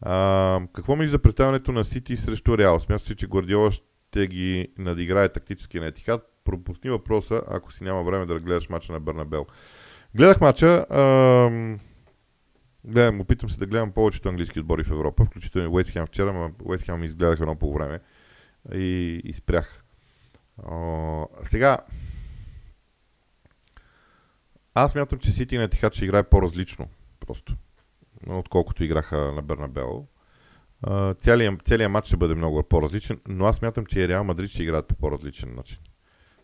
[0.01, 2.79] А, какво мислиш за представянето на Сити срещу Реал?
[2.79, 6.21] Смяташ че Гвардиола ще ги надиграе тактически на Етихад?
[6.43, 9.45] Пропусни въпроса, ако си няма време да гледаш мача на Бърнабел.
[10.15, 10.85] Гледах мача.
[12.83, 16.51] Гледам, опитвам се да гледам повечето английски отбори в Европа, включително и Уестхем вчера, но
[16.65, 17.99] Уестхем ми изгледах едно по време
[18.73, 19.84] и, и спрях.
[21.41, 21.77] Сега,
[24.73, 26.87] аз мятам, че Сити на Тихат ще играе по-различно,
[27.19, 27.55] просто,
[28.27, 30.07] отколкото играха на Бернабел.
[31.21, 34.63] Целият, целият матч ще бъде много по-различен, но аз мятам, че и Реал Мадрид ще
[34.63, 35.77] играят по по-различен начин.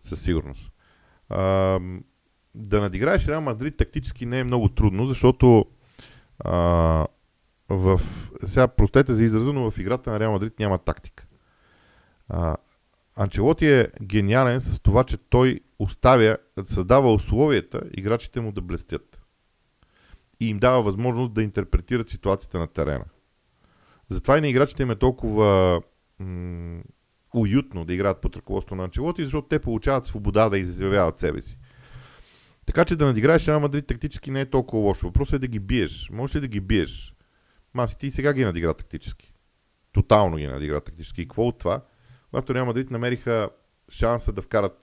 [0.03, 0.71] Със сигурност.
[1.29, 1.39] А,
[2.55, 5.65] да надиграеш Реал Мадрид тактически не е много трудно, защото
[6.39, 7.07] а,
[7.69, 8.01] в...
[8.45, 11.27] Сега, простете за израза, но в играта на Реал Мадрид няма тактика.
[12.29, 12.57] А,
[13.21, 19.21] Анчелоти е гениален с това, че той оставя, създава условията играчите му да блестят.
[20.39, 23.05] И им дава възможност да интерпретират ситуацията на терена.
[24.09, 25.81] Затова и на играчите им е толкова
[26.19, 26.81] м-
[27.35, 31.57] уютно да играят под ръководство на Анчелоти, защото те получават свобода да изявяват себе си.
[32.65, 35.05] Така че да надиграеш Реал Мадрид тактически не е толкова лошо.
[35.05, 36.09] Въпросът е да ги биеш.
[36.13, 37.15] Можеш ли да ги биеш?
[37.73, 39.33] Масите и сега ги надигра тактически.
[39.91, 41.21] Тотално ги надигра тактически.
[41.21, 41.81] И какво от това?
[42.31, 43.49] Когато Реал Мадрид намериха
[43.89, 44.77] шанса да вкарат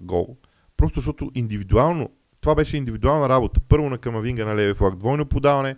[0.00, 0.36] гол,
[0.76, 2.10] просто защото индивидуално,
[2.40, 3.60] това беше индивидуална работа.
[3.68, 5.76] Първо на Камавинга на левия флаг, двойно подаване,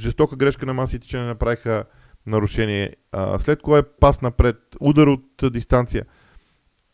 [0.00, 1.84] жестока грешка на масите, че не направиха
[2.26, 2.96] нарушение.
[3.12, 6.04] А, след кое пас напред, удар от дистанция.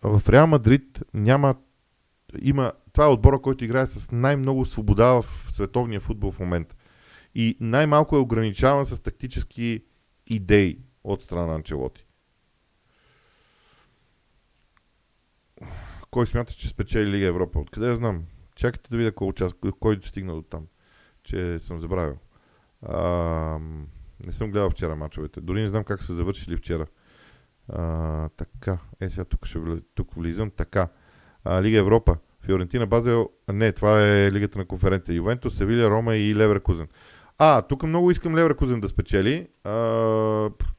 [0.02, 1.54] В Реал Мадрид няма
[2.42, 6.74] има, това е отбора, който играе с най-много свобода в световния футбол в момента.
[7.34, 9.84] И най-малко е ограничаван с тактически
[10.26, 12.06] идеи от страна на Анчелоти.
[16.10, 17.58] Кой смята, че спечели Лига Европа?
[17.58, 18.24] Откъде я знам?
[18.56, 19.56] Чакайте да видя кой, участ...
[19.80, 20.66] кой стигна до там.
[21.22, 22.16] Че съм забравил.
[22.82, 23.04] А,
[24.26, 25.40] не съм гледал вчера мачовете.
[25.40, 26.86] Дори не знам как са завършили вчера.
[27.68, 28.78] А, така.
[29.00, 29.80] Е, сега тук, ще вли...
[29.94, 30.50] тук влизам.
[30.50, 30.88] Така.
[31.44, 32.16] А, Лига Европа.
[32.40, 33.30] Фиорентина Базел.
[33.52, 35.14] Не, това е Лигата на конференция.
[35.14, 36.88] Ювентус, Севиля, Рома и Леверкузен.
[37.38, 39.48] А, тук много искам Леверкузен да спечели.
[39.64, 39.70] А,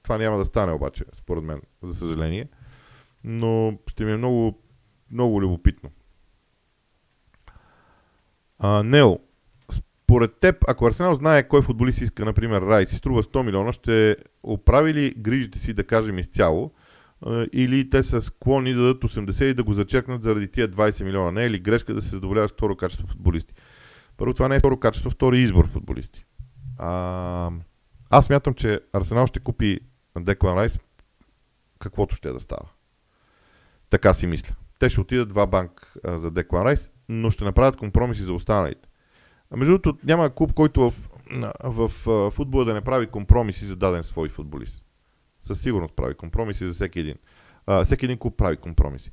[0.04, 2.50] това няма да стане обаче, според мен, за съжаление.
[3.24, 4.61] Но ще ми е много
[5.12, 5.90] много любопитно.
[8.60, 9.20] А, Нео,
[9.72, 14.18] според теб, ако Арсенал знае кой футболист иска, например Райс, и струва 100 милиона, ще
[14.44, 16.72] оправи ли грижите си, да кажем, изцяло?
[17.54, 21.32] Или те са склонни да дадат 80 и да го зачекнат заради тия 20 милиона?
[21.32, 23.54] Не е ли грешка да се задоволява с второ качество футболисти?
[24.18, 26.26] Първо, това не е второ качество, втори избор футболисти.
[26.78, 27.52] А,
[28.10, 29.80] аз мятам, че Арсенал ще купи
[30.20, 30.80] Деклан Райс
[31.80, 32.70] каквото ще да става.
[33.90, 34.56] Така си мисля.
[34.82, 38.90] Те ще отидат два банк за Деклан Райс, но ще направят компромиси за останалите.
[39.56, 41.10] Между другото, няма клуб, който в,
[41.64, 44.86] в, в футбола да не прави компромиси за даден свой футболист.
[45.42, 47.16] Със сигурност прави компромиси за всеки един.
[47.66, 49.12] А, всеки един клуб прави компромиси.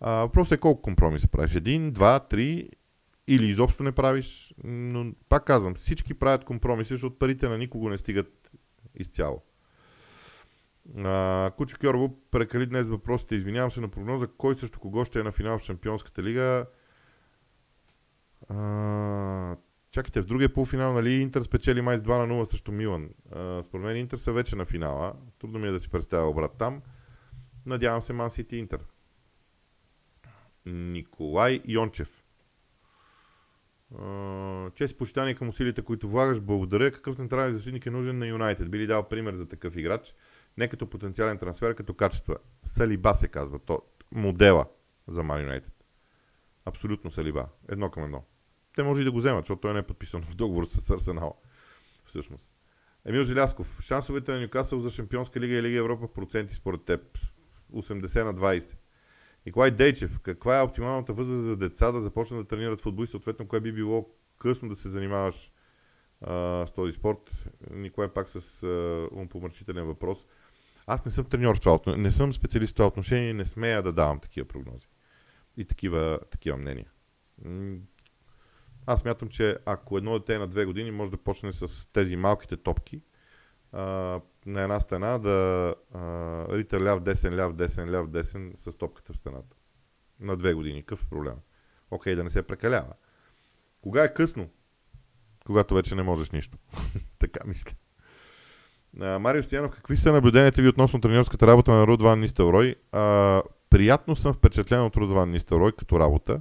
[0.00, 1.54] А, въпросът е колко компромиси правиш.
[1.54, 2.70] Един, два, три
[3.28, 4.54] или изобщо не правиш.
[4.64, 8.50] Но пак казвам, всички правят компромиси, защото парите на никого не стигат
[8.94, 9.42] изцяло.
[10.96, 13.34] А, Кучо Кьорво прекали днес въпросите.
[13.34, 14.26] Извинявам се на прогноза.
[14.26, 16.66] Кой също кого ще е на финал в Шампионската лига?
[18.48, 19.56] А,
[19.90, 23.10] чакайте, в другия полуфинал, нали, Интер спечели май с 2 на 0 срещу Милан.
[23.32, 25.14] А, според мен Интер са вече на финала.
[25.38, 26.82] Трудно ми е да си представя обрат там.
[27.66, 28.78] Надявам се Ман Сити Интер.
[30.66, 32.24] Николай Йончев.
[34.74, 36.40] Чест почитание към усилите, които влагаш.
[36.40, 36.90] Благодаря.
[36.90, 38.70] Какъв централен защитник е нужен на Юнайтед?
[38.70, 40.14] Би ли дал пример за такъв играч?
[40.58, 42.36] Не като потенциален трансфер, като качества.
[42.62, 43.58] Салиба се казва.
[43.58, 43.82] То,
[44.12, 44.66] модела
[45.06, 45.72] за Ман Юнайтед.
[46.64, 47.46] Абсолютно Салиба.
[47.68, 48.24] Едно към едно.
[48.76, 51.40] Те може и да го вземат, защото той не е подписан в договор с Арсенал.
[52.04, 52.52] Всъщност.
[53.04, 53.78] Емил Желясков.
[53.82, 57.18] Шансовете на Нюкасъл за Шампионска лига и Лига Европа проценти според теб.
[57.74, 58.76] 80 на 20.
[59.46, 63.48] Николай Дейчев, каква е оптималната възраст за деца да започнат да тренират футбол и съответно
[63.48, 65.52] кое би било късно да се занимаваш
[66.20, 67.48] а, с този спорт?
[67.70, 70.26] Николай пак с а, умпомърчителен въпрос.
[70.90, 73.82] Аз не съм треньор в това не съм специалист в това отношение и не смея
[73.82, 74.86] да давам такива прогнози
[75.56, 76.90] и такива, такива мнения.
[78.86, 82.16] Аз мятам, че ако едно дете е на две години, може да почне с тези
[82.16, 83.02] малките топки
[83.72, 83.82] а,
[84.46, 86.00] на една стена да а,
[86.56, 89.56] рита ляв, десен, ляв, десен, ляв, десен с топката в стената.
[90.20, 90.82] На две години.
[90.82, 91.36] Какъв е проблем?
[91.90, 92.92] Окей, да не се прекалява.
[93.80, 94.50] Кога е късно?
[95.46, 96.58] Когато вече не можеш нищо.
[97.18, 97.72] така мисля.
[98.98, 102.74] Марио Стоянов, какви са наблюденията ви относно тренерската работа на Руд Ван Нистелрой?
[102.92, 106.40] А, приятно съм впечатлен от Руд Ван Нистелрой като работа.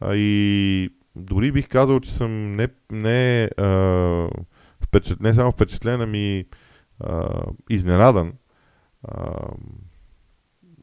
[0.00, 4.28] А, и дори бих казал, че съм не, не, а,
[4.80, 6.44] впечат, не само впечатлен, ами
[7.00, 8.32] а, изненадан
[9.04, 9.48] а,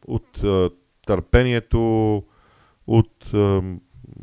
[0.07, 0.69] от а,
[1.07, 2.23] търпението,
[2.87, 3.61] от а,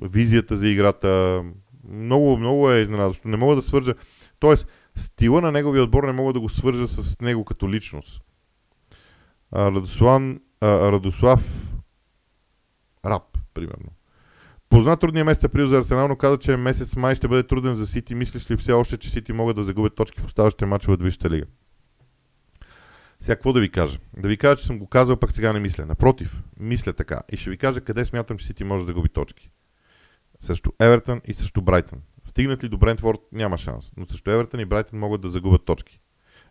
[0.03, 1.43] визията за играта.
[1.89, 3.29] Много, много е изненадващо.
[3.29, 3.95] Не мога да свържа.
[4.39, 4.67] Тоест,
[4.97, 8.23] стила на неговия отбор не мога да го свържа с него като личност.
[9.53, 9.73] А,
[10.93, 11.73] Радослав,
[13.05, 13.91] Раб, примерно.
[14.69, 17.87] Позна трудния месец април за Арсенал, но каза, че месец май ще бъде труден за
[17.87, 18.15] Сити.
[18.15, 21.31] Мислиш ли все още, че Сити могат да загубят точки в оставащите мачове от Висшата
[21.31, 21.47] лига?
[23.21, 23.99] Сега какво да ви кажа?
[24.17, 25.87] Да ви кажа, че съм го казал, пък сега не мисля.
[25.87, 27.23] Напротив, мисля така.
[27.33, 29.51] И ще ви кажа къде смятам, че Сити може да губи точки.
[30.41, 32.03] Срещу Евертън и срещу Брайтън.
[32.25, 33.93] Стигнат ли до Брентфорд, няма шанс.
[33.97, 36.01] Но срещу Евертън и Брайтън могат да загубят точки.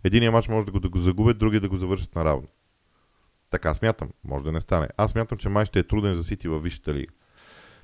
[0.03, 2.47] Единият мач може да го, да го загубят, другия да го завършат наравно.
[3.51, 4.09] Така смятам.
[4.23, 4.87] Може да не стане.
[4.97, 7.13] Аз смятам, че май ще е труден за Сити във Висшата лига.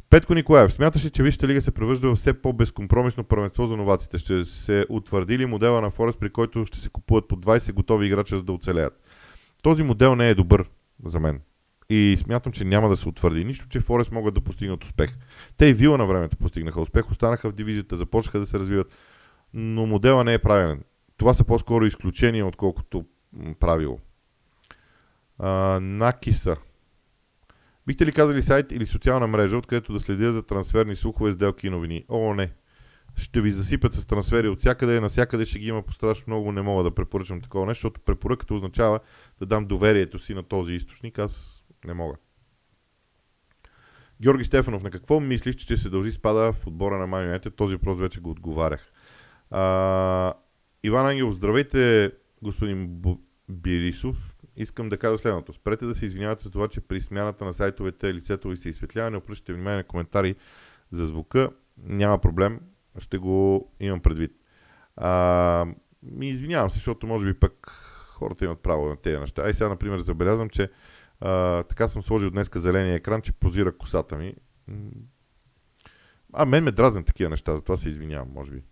[0.09, 4.17] Петко Николаев, смяташе, че Висшата лига се превръжда в все по-безкомпромисно първенство за новаците.
[4.17, 8.07] Ще се утвърди ли модела на Форест, при който ще се купуват по 20 готови
[8.07, 9.01] играча, за да оцелеят?
[9.63, 10.69] Този модел не е добър
[11.05, 11.41] за мен.
[11.93, 13.45] И смятам, че няма да се утвърди.
[13.45, 15.17] Нищо, че Форест могат да постигнат успех.
[15.57, 18.93] Те и Вила на времето постигнаха успех, останаха в дивизията, започнаха да се развиват,
[19.53, 20.83] но модела не е правилен.
[21.17, 23.05] Това са по-скоро изключения, отколкото
[23.59, 23.99] правило.
[25.39, 26.57] А, Накиса.
[27.87, 31.69] Бихте ли казали сайт или социална мрежа, откъдето да следя за трансферни слухове, сделки и
[31.69, 32.05] новини?
[32.09, 32.51] О, не.
[33.15, 36.61] Ще ви засипят с трансфери от всякъде, навсякъде ще ги има по страшно много, не
[36.61, 38.99] мога да препоръчам такова нещо, защото препоръката означава
[39.39, 42.15] да дам доверието си на този източник, аз не мога.
[44.21, 47.49] Георги Стефанов, на какво мислиш, че се дължи спада в отбора на Майонете?
[47.49, 48.91] Този въпрос вече го отговарях.
[49.51, 50.34] А,
[50.84, 52.11] Иван Ангелов, здравейте,
[52.41, 53.01] господин
[53.49, 55.53] Бирисов искам да кажа следното.
[55.53, 59.11] Спрете да се извинявате за това, че при смяната на сайтовете лицето ви се изсветлява.
[59.11, 60.36] Не обръщате внимание на коментари
[60.91, 61.49] за звука.
[61.77, 62.59] Няма проблем.
[62.99, 64.32] Ще го имам предвид.
[64.95, 65.65] А,
[66.03, 67.67] ми извинявам се, защото може би пък
[68.13, 69.41] хората имат право на тези неща.
[69.41, 70.69] Ай сега, например, забелязвам, че
[71.22, 74.36] а, така съм сложил днеска зеления екран, че позира косата ми.
[76.34, 78.63] А, мен ме дразнят такива неща, затова се извинявам, може би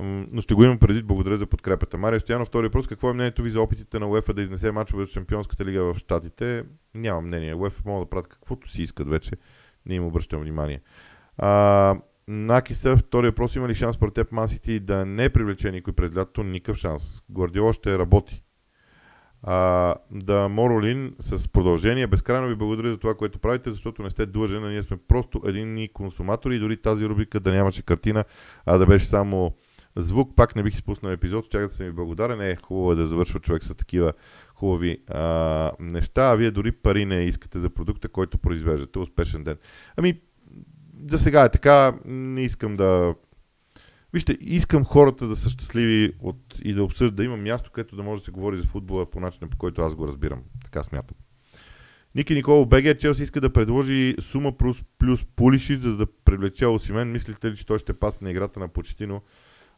[0.00, 1.02] но ще го имам преди.
[1.02, 1.98] Благодаря за подкрепата.
[1.98, 2.86] Мария Стоянов, втори въпрос.
[2.86, 5.98] Какво е мнението ви за опитите на УЕФА да изнесе мачове от Шампионската лига в
[5.98, 6.64] Штатите?
[6.94, 7.54] Няма мнение.
[7.54, 9.32] УЕФА могат да правят каквото си искат вече.
[9.86, 10.80] Не им обръщам внимание.
[11.38, 11.96] А,
[12.28, 13.56] Накиса, втори въпрос.
[13.56, 16.42] Има ли шанс според теб Мансити да не привлече никой през лятото?
[16.42, 17.22] Никакъв шанс.
[17.30, 18.42] Гвардиола ще работи.
[19.42, 22.06] А, да Моролин с продължение.
[22.06, 24.68] Безкрайно ви благодаря за това, което правите, защото не сте длъжен.
[24.68, 28.24] Ние сме просто един консуматори и дори тази рубрика да нямаше картина,
[28.66, 29.54] а да беше само
[29.96, 30.36] звук.
[30.36, 32.40] Пак не бих изпуснал епизод, чакай да съм ви благодарен.
[32.40, 34.12] Е, хубаво е да завършва човек с такива
[34.54, 38.98] хубави а, неща, а вие дори пари не искате за продукта, който произвеждате.
[38.98, 39.56] Успешен ден.
[39.96, 40.20] Ами,
[41.08, 43.14] за сега е така, не искам да...
[44.12, 48.02] Вижте, искам хората да са щастливи от, и да обсъждат, да има място, където да
[48.02, 50.42] може да се говори за футбола по начина, по който аз го разбирам.
[50.64, 51.16] Така смятам.
[52.14, 57.12] Ники Николов БГ Челси иска да предложи сума плюс, плюс Пулиши, за да привлече Осимен.
[57.12, 59.22] Мислите ли, че той ще пасне на играта на Почетино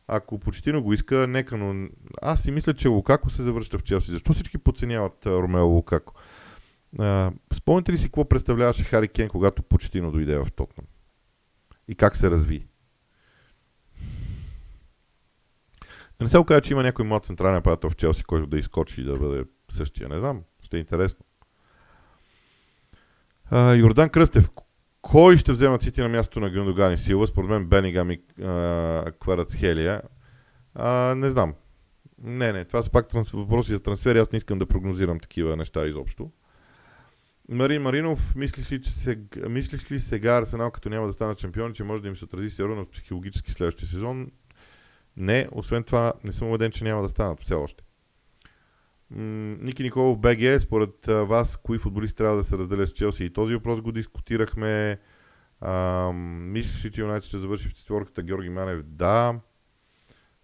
[0.09, 1.89] ако Почетино го иска, нека, но
[2.23, 4.11] аз си мисля, че Лукако се завръща в Челси.
[4.11, 6.15] Защо всички подценяват Ромео Лукако?
[6.99, 10.87] А, спомните ли си какво представляваше Хари Кен, когато Почетино дойде в Тотнам?
[11.89, 12.67] и как се разви.
[16.25, 19.05] Не се окаже, че има някой млад централен нападател в Челси, който да изкочи и
[19.05, 20.09] да бъде същия.
[20.09, 20.43] Не знам.
[20.63, 21.25] Ще е интересно.
[23.51, 24.51] А, Йордан Кръстев.
[25.03, 27.27] Кой ще вземат Сити на мястото на Гюндоган и Силва?
[27.27, 28.21] Според мен Бенигам и
[29.21, 30.03] Кварацхелия.
[31.17, 31.55] Не знам.
[32.23, 34.19] Не, не, това са пак въпроси за трансфери.
[34.19, 36.31] Аз не искам да прогнозирам такива неща изобщо.
[37.49, 41.73] Марин Маринов, мислиш ли, че сега, мислиш ли сега Арсенал, като няма да стана шампион,
[41.73, 44.31] че може да им се отрази сериозно психологически следващия сезон?
[45.17, 47.85] Не, освен това не съм убеден, че няма да станат все още.
[49.11, 53.25] Ники Николов БГ, според вас, кои футболисти трябва да се разделят с Челси?
[53.25, 55.01] И този въпрос го дискутирахме.
[55.61, 58.83] А, мислиш ли, че Юнайтед ще завърши в четворката Георги Манев?
[58.83, 59.41] Да.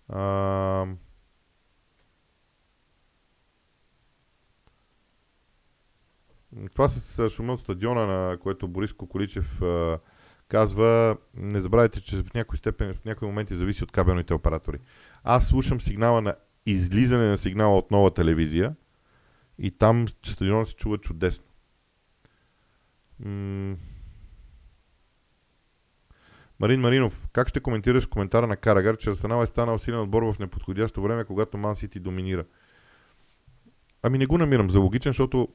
[0.08, 0.86] А,
[6.72, 9.98] това с шума стадиона, на което Борис Коколичев а,
[10.51, 14.78] казва, не забравяйте, че в някои степен, в някои моменти зависи от кабелните оператори.
[15.24, 16.34] Аз слушам сигнала на
[16.66, 18.74] излизане на сигнала от нова телевизия
[19.59, 21.44] и там стадионът се чува чудесно.
[23.24, 23.76] М-
[26.61, 30.38] Марин Маринов, как ще коментираш коментара на Карагар, че Арсенал е станал силен отбор в
[30.38, 32.44] неподходящо време, когато Ман Сити доминира?
[34.03, 35.48] Ами не го намирам за логичен, защото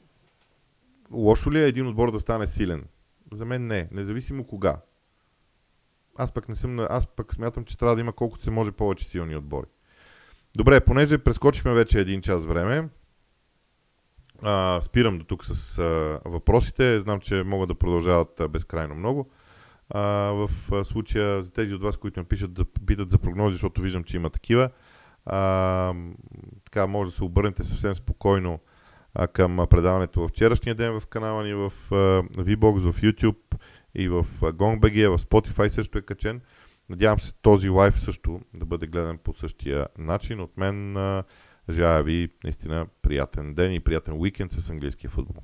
[1.12, 2.86] лошо ли е един отбор да стане силен?
[3.32, 4.82] За мен не, независимо кога.
[6.18, 9.06] Аз пък не съм, аз пък смятам, че трябва да има колкото се може повече
[9.06, 9.68] силни отбори.
[10.58, 12.90] Добре, понеже прескочихме вече един час време,
[14.42, 17.00] а, спирам до тук с а, въпросите.
[17.00, 19.30] Знам, че могат да продължават а, безкрайно много.
[19.90, 20.02] А,
[20.32, 23.82] в а, случая за тези от вас, които ме пишат, да питат за прогнози, защото
[23.82, 24.70] виждам, че има такива,
[25.26, 25.94] а,
[26.66, 28.60] така може да се обърнете съвсем спокойно
[29.16, 33.58] а, към предаването в вчерашния ден в канала ни в VBOX, в YouTube
[33.96, 36.42] и в GongBG, в Spotify също е качен.
[36.90, 40.40] Надявам се този лайф също да бъде гледан по същия начин.
[40.40, 40.94] От мен
[41.70, 45.44] желая ви наистина приятен ден и приятен уикенд с английския футбол.